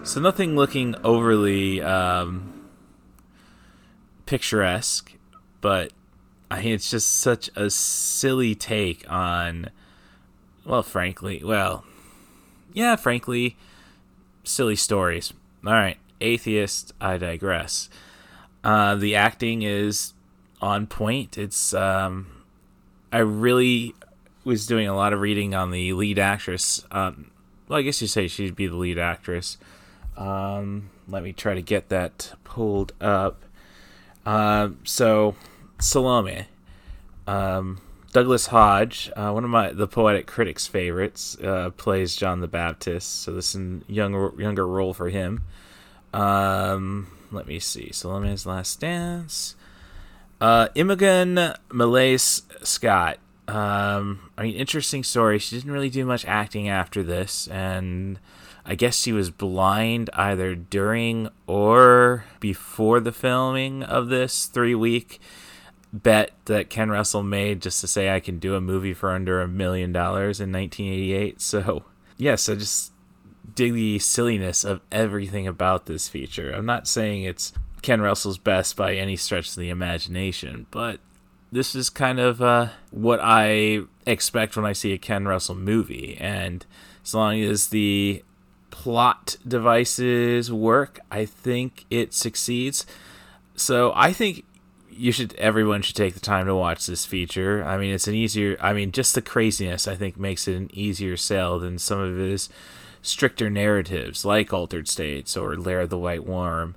So 0.03 0.19
nothing 0.19 0.55
looking 0.55 0.95
overly 1.03 1.79
um, 1.79 2.67
picturesque, 4.25 5.13
but 5.61 5.93
I 6.49 6.61
mean, 6.63 6.73
it's 6.73 6.89
just 6.89 7.19
such 7.19 7.51
a 7.55 7.69
silly 7.69 8.55
take 8.55 9.09
on. 9.09 9.69
Well, 10.65 10.81
frankly, 10.81 11.43
well, 11.45 11.85
yeah, 12.73 12.95
frankly, 12.95 13.55
silly 14.43 14.75
stories. 14.75 15.33
All 15.65 15.71
right, 15.71 15.97
atheist, 16.19 16.93
I 16.99 17.17
digress. 17.17 17.87
Uh, 18.63 18.95
the 18.95 19.15
acting 19.15 19.61
is 19.61 20.13
on 20.61 20.87
point. 20.87 21.37
It's 21.37 21.75
um, 21.75 22.27
I 23.13 23.19
really 23.19 23.93
was 24.43 24.65
doing 24.65 24.87
a 24.87 24.95
lot 24.95 25.13
of 25.13 25.21
reading 25.21 25.53
on 25.53 25.69
the 25.69 25.93
lead 25.93 26.17
actress. 26.17 26.83
Um, 26.89 27.29
well, 27.67 27.79
I 27.79 27.83
guess 27.83 28.01
you 28.01 28.07
say 28.07 28.27
she'd 28.27 28.55
be 28.55 28.67
the 28.67 28.75
lead 28.75 28.97
actress. 28.97 29.57
Um, 30.17 30.89
let 31.07 31.23
me 31.23 31.33
try 31.33 31.53
to 31.53 31.61
get 31.61 31.89
that 31.89 32.33
pulled 32.43 32.93
up. 33.01 33.43
Uh, 34.25 34.69
so 34.83 35.35
Salome. 35.79 36.45
Um, 37.27 37.81
Douglas 38.13 38.47
Hodge, 38.47 39.09
uh, 39.15 39.31
one 39.31 39.45
of 39.45 39.49
my 39.49 39.71
the 39.71 39.87
poetic 39.87 40.27
critics' 40.27 40.67
favorites, 40.67 41.37
uh, 41.41 41.69
plays 41.71 42.15
John 42.15 42.41
the 42.41 42.47
Baptist. 42.47 43.21
So 43.21 43.31
this 43.31 43.55
is 43.55 43.61
a 43.61 43.91
younger 43.91 44.33
younger 44.37 44.67
role 44.67 44.93
for 44.93 45.09
him. 45.09 45.43
Um, 46.13 47.07
let 47.31 47.47
me 47.47 47.59
see. 47.59 47.91
Salome's 47.93 48.45
Last 48.45 48.81
Dance. 48.81 49.55
Uh, 50.41 50.67
Imogen 50.75 51.53
Malaise 51.71 52.43
Scott. 52.63 53.17
Um, 53.47 54.29
I 54.37 54.43
mean, 54.43 54.55
interesting 54.55 55.03
story. 55.03 55.39
She 55.39 55.55
didn't 55.55 55.71
really 55.71 55.89
do 55.89 56.05
much 56.05 56.25
acting 56.25 56.67
after 56.67 57.03
this, 57.03 57.47
and 57.47 58.19
I 58.65 58.75
guess 58.75 58.95
she 58.95 59.11
was 59.11 59.29
blind 59.29 60.09
either 60.13 60.55
during 60.55 61.29
or 61.47 62.25
before 62.39 62.99
the 62.99 63.11
filming 63.11 63.83
of 63.83 64.09
this 64.09 64.45
three 64.45 64.75
week 64.75 65.19
bet 65.93 66.31
that 66.45 66.69
Ken 66.69 66.89
Russell 66.89 67.23
made 67.23 67.61
just 67.61 67.81
to 67.81 67.87
say 67.87 68.13
I 68.13 68.19
can 68.19 68.39
do 68.39 68.55
a 68.55 68.61
movie 68.61 68.93
for 68.93 69.11
under 69.11 69.41
a 69.41 69.47
million 69.47 69.91
dollars 69.91 70.39
in 70.39 70.51
1988. 70.51 71.41
So, 71.41 71.83
yes, 72.17 72.47
I 72.47 72.55
just 72.55 72.93
dig 73.55 73.73
the 73.73 73.99
silliness 73.99 74.63
of 74.63 74.81
everything 74.91 75.47
about 75.47 75.85
this 75.85 76.07
feature. 76.07 76.51
I'm 76.51 76.65
not 76.65 76.87
saying 76.87 77.23
it's 77.23 77.53
Ken 77.81 78.01
Russell's 78.01 78.37
best 78.37 78.75
by 78.75 78.95
any 78.95 79.15
stretch 79.15 79.49
of 79.49 79.55
the 79.55 79.69
imagination, 79.69 80.67
but 80.71 80.99
this 81.51 81.75
is 81.75 81.89
kind 81.89 82.19
of 82.19 82.41
uh, 82.41 82.69
what 82.91 83.19
I 83.21 83.81
expect 84.05 84.55
when 84.55 84.65
I 84.65 84.73
see 84.73 84.93
a 84.93 84.97
Ken 84.97 85.27
Russell 85.27 85.55
movie. 85.55 86.17
And 86.19 86.65
as 87.03 87.13
long 87.13 87.41
as 87.41 87.67
the 87.67 88.23
plot 88.71 89.37
devices 89.47 90.51
work, 90.51 90.99
I 91.11 91.25
think 91.25 91.85
it 91.89 92.13
succeeds. 92.13 92.85
So 93.55 93.93
I 93.95 94.11
think 94.11 94.45
you 94.89 95.11
should 95.11 95.33
everyone 95.35 95.81
should 95.81 95.95
take 95.95 96.13
the 96.13 96.19
time 96.19 96.47
to 96.47 96.55
watch 96.55 96.87
this 96.87 97.05
feature. 97.05 97.63
I 97.63 97.77
mean, 97.77 97.93
it's 97.93 98.07
an 98.07 98.15
easier. 98.15 98.57
I 98.59 98.73
mean, 98.73 98.91
just 98.91 99.13
the 99.13 99.21
craziness 99.21 99.87
I 99.87 99.95
think 99.95 100.17
makes 100.17 100.47
it 100.47 100.55
an 100.55 100.69
easier 100.73 101.17
sell 101.17 101.59
than 101.59 101.77
some 101.77 101.99
of 101.99 102.17
his 102.17 102.49
stricter 103.01 103.49
narratives 103.49 104.25
like 104.25 104.53
Altered 104.53 104.87
States 104.87 105.35
or 105.35 105.55
Lair 105.55 105.81
of 105.81 105.89
the 105.89 105.97
White 105.97 106.25
Worm. 106.25 106.75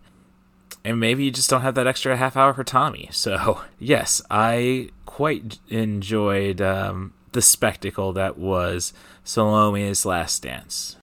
And 0.85 1.01
maybe 1.01 1.25
you 1.25 1.31
just 1.31 1.49
don't 1.49 1.63
have 1.63 1.75
that 1.77 1.87
extra 1.87 2.17
half 2.17 2.37
hour 2.37 2.53
for 2.53 2.65
Tommy. 2.65 3.09
So 3.13 3.63
yes, 3.79 4.21
I 4.31 4.91
quite 5.07 5.59
enjoyed 5.69 6.61
um, 6.61 7.15
the 7.33 7.43
spectacle 7.43 8.13
that 8.15 8.39
was 8.39 8.93
Salome's 9.23 10.05
Last 10.05 10.43
Dance. 10.43 10.97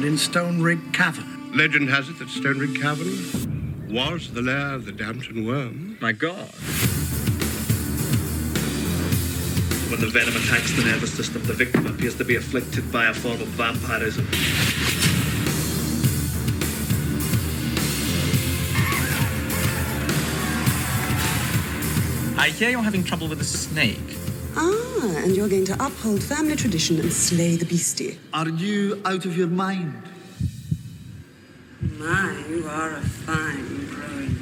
Found 0.00 0.12
in 0.12 0.16
Stone 0.16 0.62
Rig 0.62 0.94
Cavern. 0.94 1.52
Legend 1.54 1.90
has 1.90 2.08
it 2.08 2.18
that 2.20 2.30
Stone 2.30 2.58
Rig 2.58 2.80
Cavern 2.80 3.86
was 3.92 4.32
the 4.32 4.40
lair 4.40 4.72
of 4.72 4.86
the 4.86 4.92
D'Ampton 4.92 5.44
worm. 5.44 5.98
My 6.00 6.12
God. 6.12 6.48
When 9.90 10.00
the 10.00 10.06
venom 10.06 10.34
attacks 10.36 10.72
the 10.74 10.84
nervous 10.84 11.12
system, 11.12 11.42
the 11.44 11.52
victim 11.52 11.86
appears 11.86 12.14
to 12.16 12.24
be 12.24 12.36
afflicted 12.36 12.90
by 12.90 13.08
a 13.08 13.12
form 13.12 13.42
of 13.42 13.48
vampirism. 13.48 14.26
I 22.38 22.48
hear 22.48 22.70
you're 22.70 22.82
having 22.82 23.04
trouble 23.04 23.28
with 23.28 23.42
a 23.42 23.44
snake. 23.44 23.98
Ah, 24.56 25.22
and 25.24 25.36
you're 25.36 25.48
going 25.48 25.64
to 25.66 25.74
uphold 25.74 26.22
family 26.22 26.56
tradition 26.56 26.98
and 27.00 27.12
slay 27.12 27.56
the 27.56 27.64
beastie. 27.64 28.18
Are 28.32 28.48
you 28.48 29.00
out 29.04 29.24
of 29.24 29.36
your 29.36 29.46
mind? 29.46 30.02
My, 31.98 32.44
you 32.48 32.66
are 32.68 32.92
a 32.92 33.00
fine 33.00 33.86
growing 33.86 34.36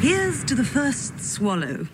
Here's 0.00 0.42
to 0.44 0.54
the 0.54 0.64
first 0.64 1.20
swallow. 1.20 1.86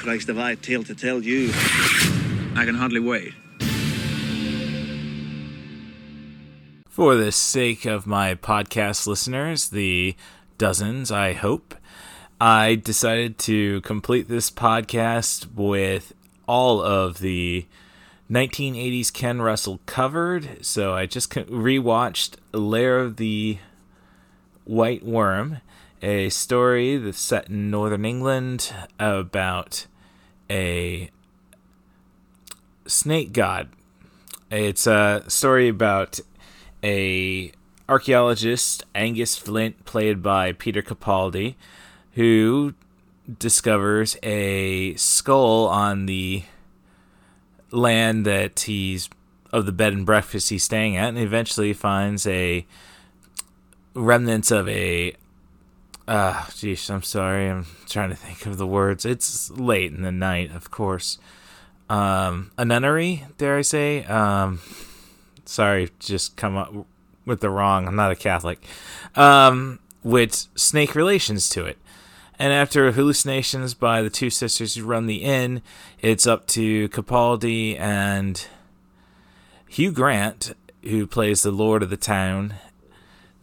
Christ, 0.00 0.28
have 0.28 0.38
I 0.38 0.52
a 0.52 0.56
tale 0.56 0.82
to 0.84 0.94
tell 0.94 1.22
you. 1.22 1.50
I 2.56 2.64
can 2.64 2.74
hardly 2.74 3.00
wait. 3.00 3.34
For 6.88 7.14
the 7.14 7.30
sake 7.30 7.84
of 7.84 8.06
my 8.06 8.34
podcast 8.34 9.06
listeners, 9.06 9.68
the 9.68 10.16
dozens, 10.56 11.12
I 11.12 11.34
hope, 11.34 11.74
I 12.40 12.76
decided 12.76 13.36
to 13.40 13.82
complete 13.82 14.28
this 14.28 14.50
podcast 14.50 15.52
with 15.54 16.14
all 16.48 16.80
of 16.82 17.18
the 17.18 17.66
1980s 18.30 19.12
Ken 19.12 19.42
Russell 19.42 19.80
covered. 19.84 20.64
So 20.64 20.94
I 20.94 21.04
just 21.04 21.30
rewatched 21.30 22.36
Lair 22.52 23.00
of 23.00 23.16
the 23.16 23.58
White 24.64 25.04
Worm, 25.04 25.58
a 26.02 26.28
story 26.30 26.96
that's 26.96 27.20
set 27.20 27.48
in 27.48 27.70
northern 27.70 28.04
England 28.04 28.72
about 28.98 29.86
a 30.48 31.10
snake 32.86 33.32
god. 33.32 33.68
It's 34.50 34.86
a 34.86 35.24
story 35.28 35.68
about 35.68 36.20
a 36.82 37.52
archaeologist 37.88 38.84
Angus 38.94 39.36
Flint 39.36 39.84
played 39.84 40.22
by 40.22 40.52
Peter 40.52 40.82
Capaldi 40.82 41.56
who 42.12 42.74
discovers 43.38 44.16
a 44.22 44.94
skull 44.94 45.66
on 45.66 46.06
the 46.06 46.42
land 47.70 48.24
that 48.26 48.60
he's 48.60 49.08
of 49.52 49.66
the 49.66 49.72
bed 49.72 49.92
and 49.92 50.06
breakfast 50.06 50.48
he's 50.48 50.62
staying 50.62 50.96
at 50.96 51.08
and 51.08 51.18
eventually 51.18 51.72
finds 51.72 52.26
a 52.26 52.64
remnants 53.94 54.50
of 54.50 54.68
a 54.68 55.14
uh 56.10 56.44
geez 56.56 56.90
i'm 56.90 57.02
sorry. 57.02 57.48
I'm 57.48 57.66
trying 57.88 58.10
to 58.10 58.16
think 58.16 58.44
of 58.44 58.58
the 58.58 58.66
words. 58.66 59.06
It's 59.06 59.50
late 59.50 59.92
in 59.92 60.02
the 60.02 60.12
night 60.12 60.50
of 60.52 60.70
course. 60.70 61.18
Um 61.88 62.50
a 62.58 62.64
nunnery 62.64 63.24
dare 63.38 63.58
i 63.58 63.62
say? 63.62 64.04
Um 64.04 64.60
sorry 65.44 65.90
just 66.00 66.36
come 66.36 66.56
up 66.56 66.74
with 67.24 67.40
the 67.40 67.48
wrong. 67.48 67.86
I'm 67.86 67.96
not 67.96 68.10
a 68.10 68.16
catholic. 68.16 68.64
Um 69.14 69.78
with 70.02 70.48
snake 70.56 70.94
relations 70.96 71.48
to 71.50 71.64
it. 71.64 71.78
And 72.38 72.52
after 72.52 72.90
hallucinations 72.90 73.74
by 73.74 74.02
the 74.02 74.10
two 74.10 74.30
sisters 74.30 74.74
who 74.74 74.84
run 74.84 75.06
the 75.06 75.22
inn 75.22 75.62
it's 76.00 76.26
up 76.26 76.46
to 76.48 76.88
capaldi 76.88 77.78
and 77.78 78.48
hugh 79.68 79.92
grant 79.92 80.54
who 80.82 81.06
plays 81.06 81.42
the 81.42 81.52
lord 81.52 81.84
of 81.84 81.90
the 81.90 81.96
town 81.96 82.54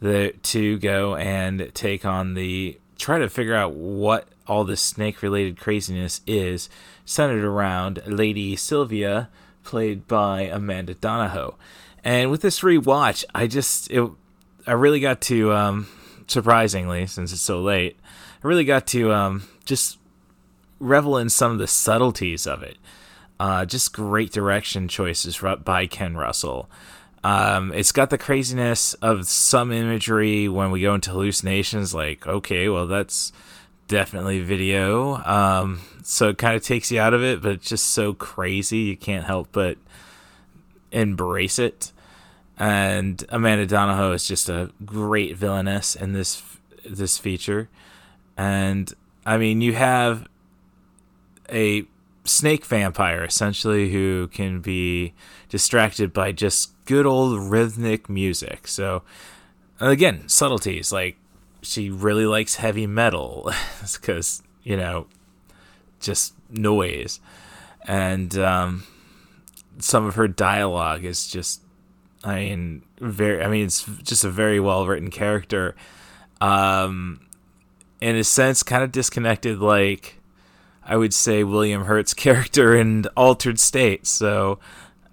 the 0.00 0.34
to 0.44 0.78
go 0.78 1.16
and 1.16 1.70
take 1.74 2.04
on 2.04 2.34
the 2.34 2.78
try 2.98 3.18
to 3.18 3.28
figure 3.28 3.54
out 3.54 3.74
what 3.74 4.28
all 4.46 4.64
this 4.64 4.80
snake 4.80 5.22
related 5.22 5.58
craziness 5.58 6.20
is 6.26 6.68
centered 7.04 7.44
around. 7.44 8.02
Lady 8.06 8.56
sylvia 8.56 9.28
played 9.64 10.06
by 10.08 10.42
amanda 10.42 10.94
donohoe. 10.94 11.54
And 12.04 12.30
with 12.30 12.42
this 12.42 12.60
rewatch 12.60 13.24
i 13.34 13.46
just 13.46 13.90
it 13.90 14.08
i 14.66 14.72
really 14.72 15.00
got 15.00 15.20
to 15.22 15.52
um 15.52 15.88
surprisingly 16.26 17.06
since 17.06 17.32
it's 17.32 17.42
so 17.42 17.60
late 17.60 17.98
i 18.42 18.46
really 18.46 18.64
got 18.64 18.86
to 18.88 19.12
um 19.12 19.48
just 19.64 19.98
revel 20.78 21.18
in 21.18 21.28
some 21.28 21.52
of 21.52 21.58
the 21.58 21.66
subtleties 21.66 22.46
of 22.46 22.62
it. 22.62 22.78
Uh 23.40 23.64
just 23.64 23.92
great 23.92 24.32
direction 24.32 24.86
choices 24.88 25.42
by 25.64 25.86
ken 25.86 26.16
russell 26.16 26.70
um, 27.24 27.72
it's 27.72 27.92
got 27.92 28.10
the 28.10 28.18
craziness 28.18 28.94
of 28.94 29.26
some 29.26 29.72
imagery 29.72 30.48
when 30.48 30.70
we 30.70 30.82
go 30.82 30.94
into 30.94 31.10
hallucinations, 31.10 31.94
like, 31.94 32.26
okay, 32.26 32.68
well, 32.68 32.86
that's 32.86 33.32
definitely 33.88 34.40
video. 34.40 35.16
Um, 35.24 35.80
so 36.02 36.28
it 36.28 36.38
kind 36.38 36.54
of 36.54 36.62
takes 36.62 36.92
you 36.92 37.00
out 37.00 37.14
of 37.14 37.22
it, 37.22 37.42
but 37.42 37.52
it's 37.52 37.68
just 37.68 37.86
so 37.86 38.14
crazy, 38.14 38.78
you 38.78 38.96
can't 38.96 39.24
help 39.24 39.48
but 39.52 39.78
embrace 40.92 41.58
it. 41.58 41.92
And 42.58 43.24
Amanda 43.28 43.66
Donohoe 43.66 44.12
is 44.12 44.26
just 44.26 44.48
a 44.48 44.70
great 44.84 45.36
villainess 45.36 45.94
in 45.94 46.12
this 46.12 46.42
this 46.84 47.18
feature. 47.18 47.68
And 48.36 48.92
I 49.26 49.36
mean, 49.38 49.60
you 49.60 49.74
have 49.74 50.26
a 51.50 51.84
snake 52.28 52.64
vampire 52.64 53.24
essentially 53.24 53.90
who 53.90 54.28
can 54.28 54.60
be 54.60 55.14
distracted 55.48 56.12
by 56.12 56.32
just 56.32 56.72
good 56.84 57.06
old 57.06 57.38
rhythmic 57.50 58.08
music. 58.08 58.68
So 58.68 59.02
again, 59.80 60.28
subtleties 60.28 60.92
like 60.92 61.16
she 61.62 61.90
really 61.90 62.26
likes 62.26 62.56
heavy 62.56 62.86
metal 62.86 63.50
because 63.92 64.42
you 64.62 64.76
know 64.76 65.06
just 66.00 66.34
noise 66.50 67.20
and 67.86 68.36
um, 68.38 68.84
some 69.78 70.04
of 70.04 70.14
her 70.14 70.28
dialogue 70.28 71.04
is 71.04 71.26
just 71.26 71.62
i 72.24 72.40
mean 72.40 72.82
very 72.98 73.42
i 73.44 73.48
mean 73.48 73.64
it's 73.64 73.84
just 74.02 74.24
a 74.24 74.30
very 74.30 74.58
well 74.58 74.86
written 74.86 75.08
character 75.08 75.76
um 76.40 77.20
in 78.00 78.16
a 78.16 78.24
sense 78.24 78.64
kind 78.64 78.82
of 78.82 78.90
disconnected 78.90 79.60
like 79.60 80.17
i 80.88 80.96
would 80.96 81.14
say 81.14 81.44
william 81.44 81.84
hurt's 81.84 82.14
character 82.26 82.74
in 82.74 83.06
altered 83.16 83.60
state 83.60 84.06
so 84.06 84.58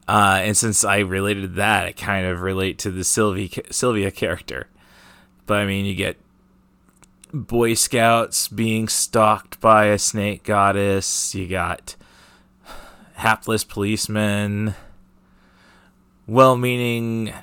Uh, 0.08 0.38
and 0.44 0.56
since 0.56 0.84
I 0.86 1.00
related 1.00 1.56
that, 1.56 1.88
I 1.88 1.92
kind 1.92 2.28
of 2.28 2.42
relate 2.44 2.78
to 2.86 2.92
the 2.92 3.04
Sylvie, 3.04 3.52
Sylvia 3.72 4.12
character. 4.12 4.68
But 5.48 5.58
I 5.62 5.66
mean, 5.66 5.84
you 5.86 5.96
get 5.96 6.18
Boy 7.34 7.74
Scouts 7.74 8.48
being 8.48 8.88
stalked 8.88 9.60
by 9.60 9.86
a 9.88 9.98
snake 9.98 10.44
goddess. 10.44 11.34
You 11.34 11.48
got 11.48 11.96
hapless 13.16 13.64
policemen, 13.64 14.76
well 16.28 16.56
meaning 16.56 17.34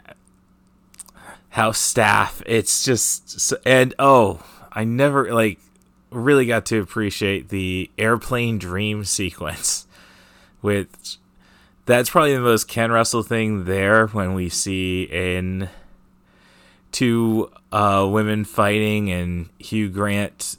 house 1.50 1.80
staff. 1.80 2.42
It's 2.46 2.84
just, 2.84 3.52
and 3.66 3.92
oh, 3.98 4.40
I 4.72 4.84
never 4.84 5.34
like 5.34 5.58
really 6.12 6.46
got 6.46 6.66
to 6.66 6.80
appreciate 6.80 7.48
the 7.48 7.90
airplane 7.98 8.58
dream 8.58 9.04
sequence 9.04 9.86
with 10.60 11.16
that's 11.84 12.10
probably 12.10 12.34
the 12.34 12.40
most 12.40 12.68
Ken 12.68 12.92
Russell 12.92 13.22
thing 13.22 13.64
there 13.64 14.06
when 14.08 14.34
we 14.34 14.48
see 14.48 15.02
in 15.04 15.68
two 16.92 17.50
uh, 17.72 18.08
women 18.10 18.44
fighting 18.44 19.10
and 19.10 19.48
Hugh 19.58 19.88
Grant 19.88 20.56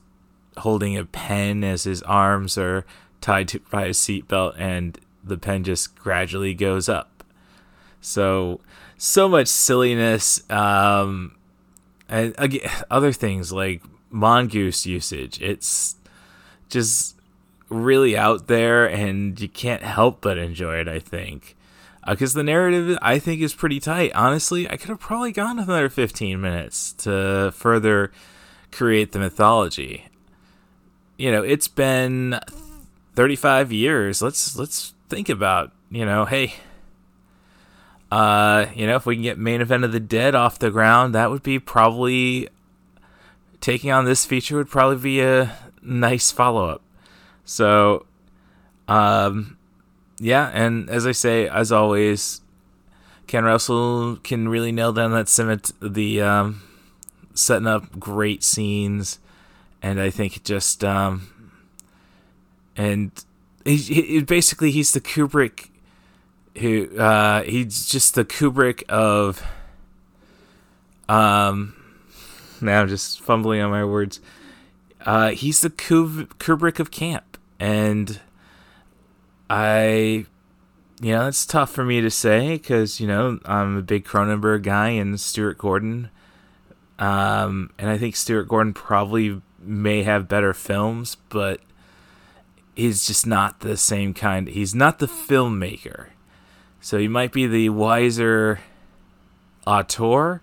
holding 0.58 0.98
a 0.98 1.06
pen 1.06 1.64
as 1.64 1.84
his 1.84 2.02
arms 2.04 2.58
are 2.58 2.86
tied 3.22 3.48
to 3.50 3.60
by 3.72 3.88
his 3.88 3.98
seatbelt 3.98 4.56
and 4.58 5.00
the 5.24 5.38
pen 5.38 5.64
just 5.64 5.96
gradually 5.96 6.54
goes 6.54 6.90
up. 6.90 7.24
So 8.02 8.60
so 8.98 9.30
much 9.30 9.48
silliness 9.48 10.44
um, 10.50 11.36
and 12.10 12.36
again, 12.38 12.70
other 12.92 13.14
things 13.14 13.52
like 13.54 13.82
mongoose 14.14 14.86
usage. 14.86 15.42
It's 15.42 15.96
just 16.70 17.18
really 17.70 18.16
out 18.16 18.48
there 18.48 18.86
and 18.86 19.40
you 19.40 19.50
can't 19.50 19.84
help 19.84 20.22
but 20.22 20.38
enjoy 20.38 20.78
it, 20.78 20.88
I 20.88 21.00
think. 21.00 21.56
Because 22.08 22.36
uh, 22.36 22.40
the 22.40 22.44
narrative, 22.44 22.98
I 23.02 23.20
think, 23.20 23.42
is 23.42 23.54
pretty 23.54 23.80
tight. 23.80 24.12
Honestly, 24.14 24.70
I 24.70 24.78
could 24.78 24.90
have 24.90 25.00
probably 25.00 25.32
gone 25.32 25.60
another 25.60 25.90
15 25.90 26.40
minutes 26.40 26.94
to 26.94 27.52
further 27.56 28.12
create 28.72 29.12
the 29.12 29.20
mythology. 29.20 30.06
You 31.18 31.32
know, 31.32 31.44
it's 31.44 31.68
been 31.68 32.40
35 33.16 33.72
years. 33.72 34.22
Let's 34.22 34.58
let's 34.58 34.94
think 35.08 35.30
about, 35.30 35.72
you 35.90 36.06
know, 36.06 36.26
hey, 36.26 36.56
uh, 38.12 38.66
you 38.76 38.86
know, 38.86 38.96
if 38.96 39.06
we 39.06 39.16
can 39.16 39.24
get 39.24 39.38
main 39.38 39.62
event 39.62 39.84
of 39.84 39.92
the 39.92 40.00
dead 40.00 40.36
off 40.36 40.60
the 40.60 40.72
ground, 40.72 41.16
that 41.16 41.32
would 41.32 41.44
be 41.44 41.58
probably 41.58 42.50
taking 43.64 43.92
on 43.92 44.04
this 44.04 44.26
feature 44.26 44.58
would 44.58 44.70
probably 44.70 44.98
be 44.98 45.22
a 45.22 45.58
nice 45.82 46.32
follow 46.32 46.68
up. 46.68 46.82
So, 47.46 48.06
um, 48.90 49.58
yeah, 50.20 50.52
and 50.54 50.90
as 50.90 51.08
I 51.08 51.14
say, 51.14 51.48
as 51.48 51.72
always, 51.72 52.42
Ken 53.26 53.46
Russell 53.46 54.18
can 54.18 54.50
really 54.50 54.74
nail 54.74 54.92
down 54.92 55.12
that 55.12 55.30
cement, 55.30 55.72
the 55.82 56.22
um, 56.22 56.62
setting 57.34 57.66
up 57.66 57.98
great 57.98 58.44
scenes, 58.44 59.20
and 59.82 59.98
I 60.02 60.10
think 60.10 60.44
just 60.44 60.84
um, 60.84 61.56
and 62.76 63.12
he, 63.64 63.78
he 63.78 64.24
basically 64.24 64.72
he's 64.72 64.92
the 64.92 65.00
Kubrick 65.00 65.70
who 66.58 66.98
uh, 66.98 67.44
he's 67.44 67.86
just 67.88 68.16
the 68.16 68.26
Kubrick 68.26 68.84
of 68.90 69.42
um. 71.08 71.78
Now 72.74 72.82
I'm 72.82 72.88
just 72.88 73.20
fumbling 73.20 73.60
on 73.60 73.72
my 73.72 73.84
words. 73.84 74.22
Uh, 75.06 75.32
he's 75.32 75.60
the 75.60 75.70
Kubrick 75.70 76.80
of 76.80 76.92
camp, 76.92 77.38
and 77.60 78.22
I, 79.50 80.26
you 81.02 81.12
know, 81.12 81.28
it's 81.28 81.46
tough 81.46 81.72
for 81.72 81.84
me 81.84 82.00
to 82.00 82.10
say 82.10 82.54
because 82.54 83.02
you 83.02 83.08
know 83.08 83.40
I'm 83.44 83.78
a 83.78 83.82
big 83.82 84.06
Cronenberg 84.06 84.64
guy 84.64 84.90
and 84.90 85.20
Stuart 85.20 85.58
Gordon, 85.58 86.10
um, 87.00 87.70
and 87.78 87.90
I 87.90 87.98
think 87.98 88.16
Stuart 88.16 88.48
Gordon 88.48 88.74
probably 88.74 89.42
may 89.60 90.04
have 90.04 90.30
better 90.30 90.54
films, 90.54 91.18
but 91.28 91.60
he's 92.78 93.06
just 93.06 93.28
not 93.28 93.60
the 93.60 93.76
same 93.76 94.14
kind. 94.14 94.48
He's 94.48 94.74
not 94.74 95.00
the 95.00 95.08
filmmaker, 95.08 96.08
so 96.80 96.98
he 96.98 97.10
might 97.10 97.34
be 97.34 97.46
the 97.46 97.68
wiser 97.70 98.62
auteur, 99.68 100.40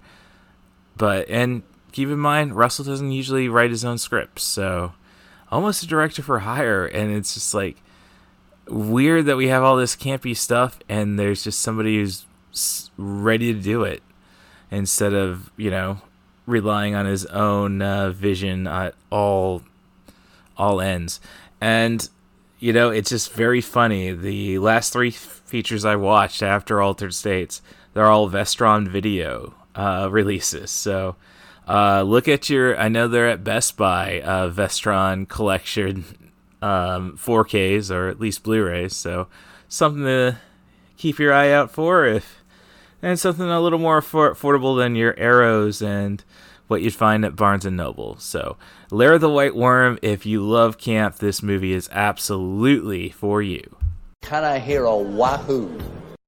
but 0.98 1.26
and 1.30 1.62
keep 1.92 2.08
in 2.08 2.18
mind 2.18 2.56
Russell 2.56 2.84
doesn't 2.84 3.12
usually 3.12 3.48
write 3.48 3.70
his 3.70 3.84
own 3.84 3.98
scripts, 3.98 4.42
so 4.42 4.92
almost 5.50 5.82
a 5.82 5.86
director 5.86 6.22
for 6.22 6.40
hire, 6.40 6.86
and 6.86 7.12
it's 7.12 7.34
just 7.34 7.54
like 7.54 7.76
weird 8.68 9.26
that 9.26 9.36
we 9.36 9.48
have 9.48 9.62
all 9.62 9.76
this 9.76 9.96
campy 9.96 10.36
stuff 10.36 10.78
and 10.88 11.18
there's 11.18 11.42
just 11.42 11.58
somebody 11.58 11.98
who's 11.98 12.24
ready 12.96 13.52
to 13.52 13.60
do 13.60 13.82
it 13.82 14.00
instead 14.70 15.12
of 15.12 15.50
you 15.56 15.70
know 15.70 16.00
relying 16.46 16.94
on 16.94 17.04
his 17.04 17.26
own 17.26 17.82
uh, 17.82 18.10
vision 18.10 18.66
at 18.66 18.94
all 19.10 19.62
all 20.56 20.80
ends. 20.80 21.20
And 21.60 22.08
you 22.58 22.72
know 22.72 22.90
it's 22.90 23.10
just 23.10 23.32
very 23.32 23.60
funny. 23.60 24.12
The 24.12 24.58
last 24.58 24.92
three 24.92 25.12
features 25.50 25.84
i 25.84 25.96
watched 25.96 26.44
after 26.44 26.80
altered 26.80 27.12
states 27.12 27.60
they're 27.92 28.06
all 28.06 28.30
vestron 28.30 28.86
video 28.86 29.52
uh, 29.74 30.08
releases 30.10 30.70
so 30.70 31.16
uh, 31.70 32.02
look 32.02 32.28
at 32.28 32.50
your 32.50 32.78
i 32.78 32.88
know 32.88 33.06
they're 33.08 33.28
at 33.28 33.44
best 33.44 33.76
buy 33.76 34.20
uh, 34.22 34.50
vestron 34.50 35.28
collection 35.28 36.04
um, 36.62 37.16
4Ks 37.16 37.90
or 37.90 38.08
at 38.08 38.20
least 38.20 38.42
Blu-rays. 38.42 38.94
So 38.94 39.28
something 39.68 40.04
to 40.04 40.38
keep 40.96 41.18
your 41.18 41.32
eye 41.32 41.50
out 41.50 41.70
for 41.70 42.04
if 42.06 42.42
and 43.02 43.18
something 43.18 43.48
a 43.48 43.60
little 43.60 43.78
more 43.78 44.00
affordable 44.00 44.76
than 44.76 44.94
your 44.94 45.18
arrows 45.18 45.80
and 45.80 46.22
what 46.66 46.82
you'd 46.82 46.94
find 46.94 47.24
at 47.24 47.34
Barnes 47.34 47.64
and 47.64 47.76
Noble. 47.76 48.16
So, 48.18 48.56
Lair 48.92 49.18
the 49.18 49.30
White 49.30 49.56
Worm, 49.56 49.98
if 50.02 50.24
you 50.24 50.46
love 50.46 50.78
camp, 50.78 51.16
this 51.16 51.42
movie 51.42 51.72
is 51.72 51.88
absolutely 51.90 53.08
for 53.08 53.42
you. 53.42 53.76
Can 54.22 54.44
I 54.44 54.60
hear 54.60 54.84
a 54.84 54.96
wahoo? 54.96 55.80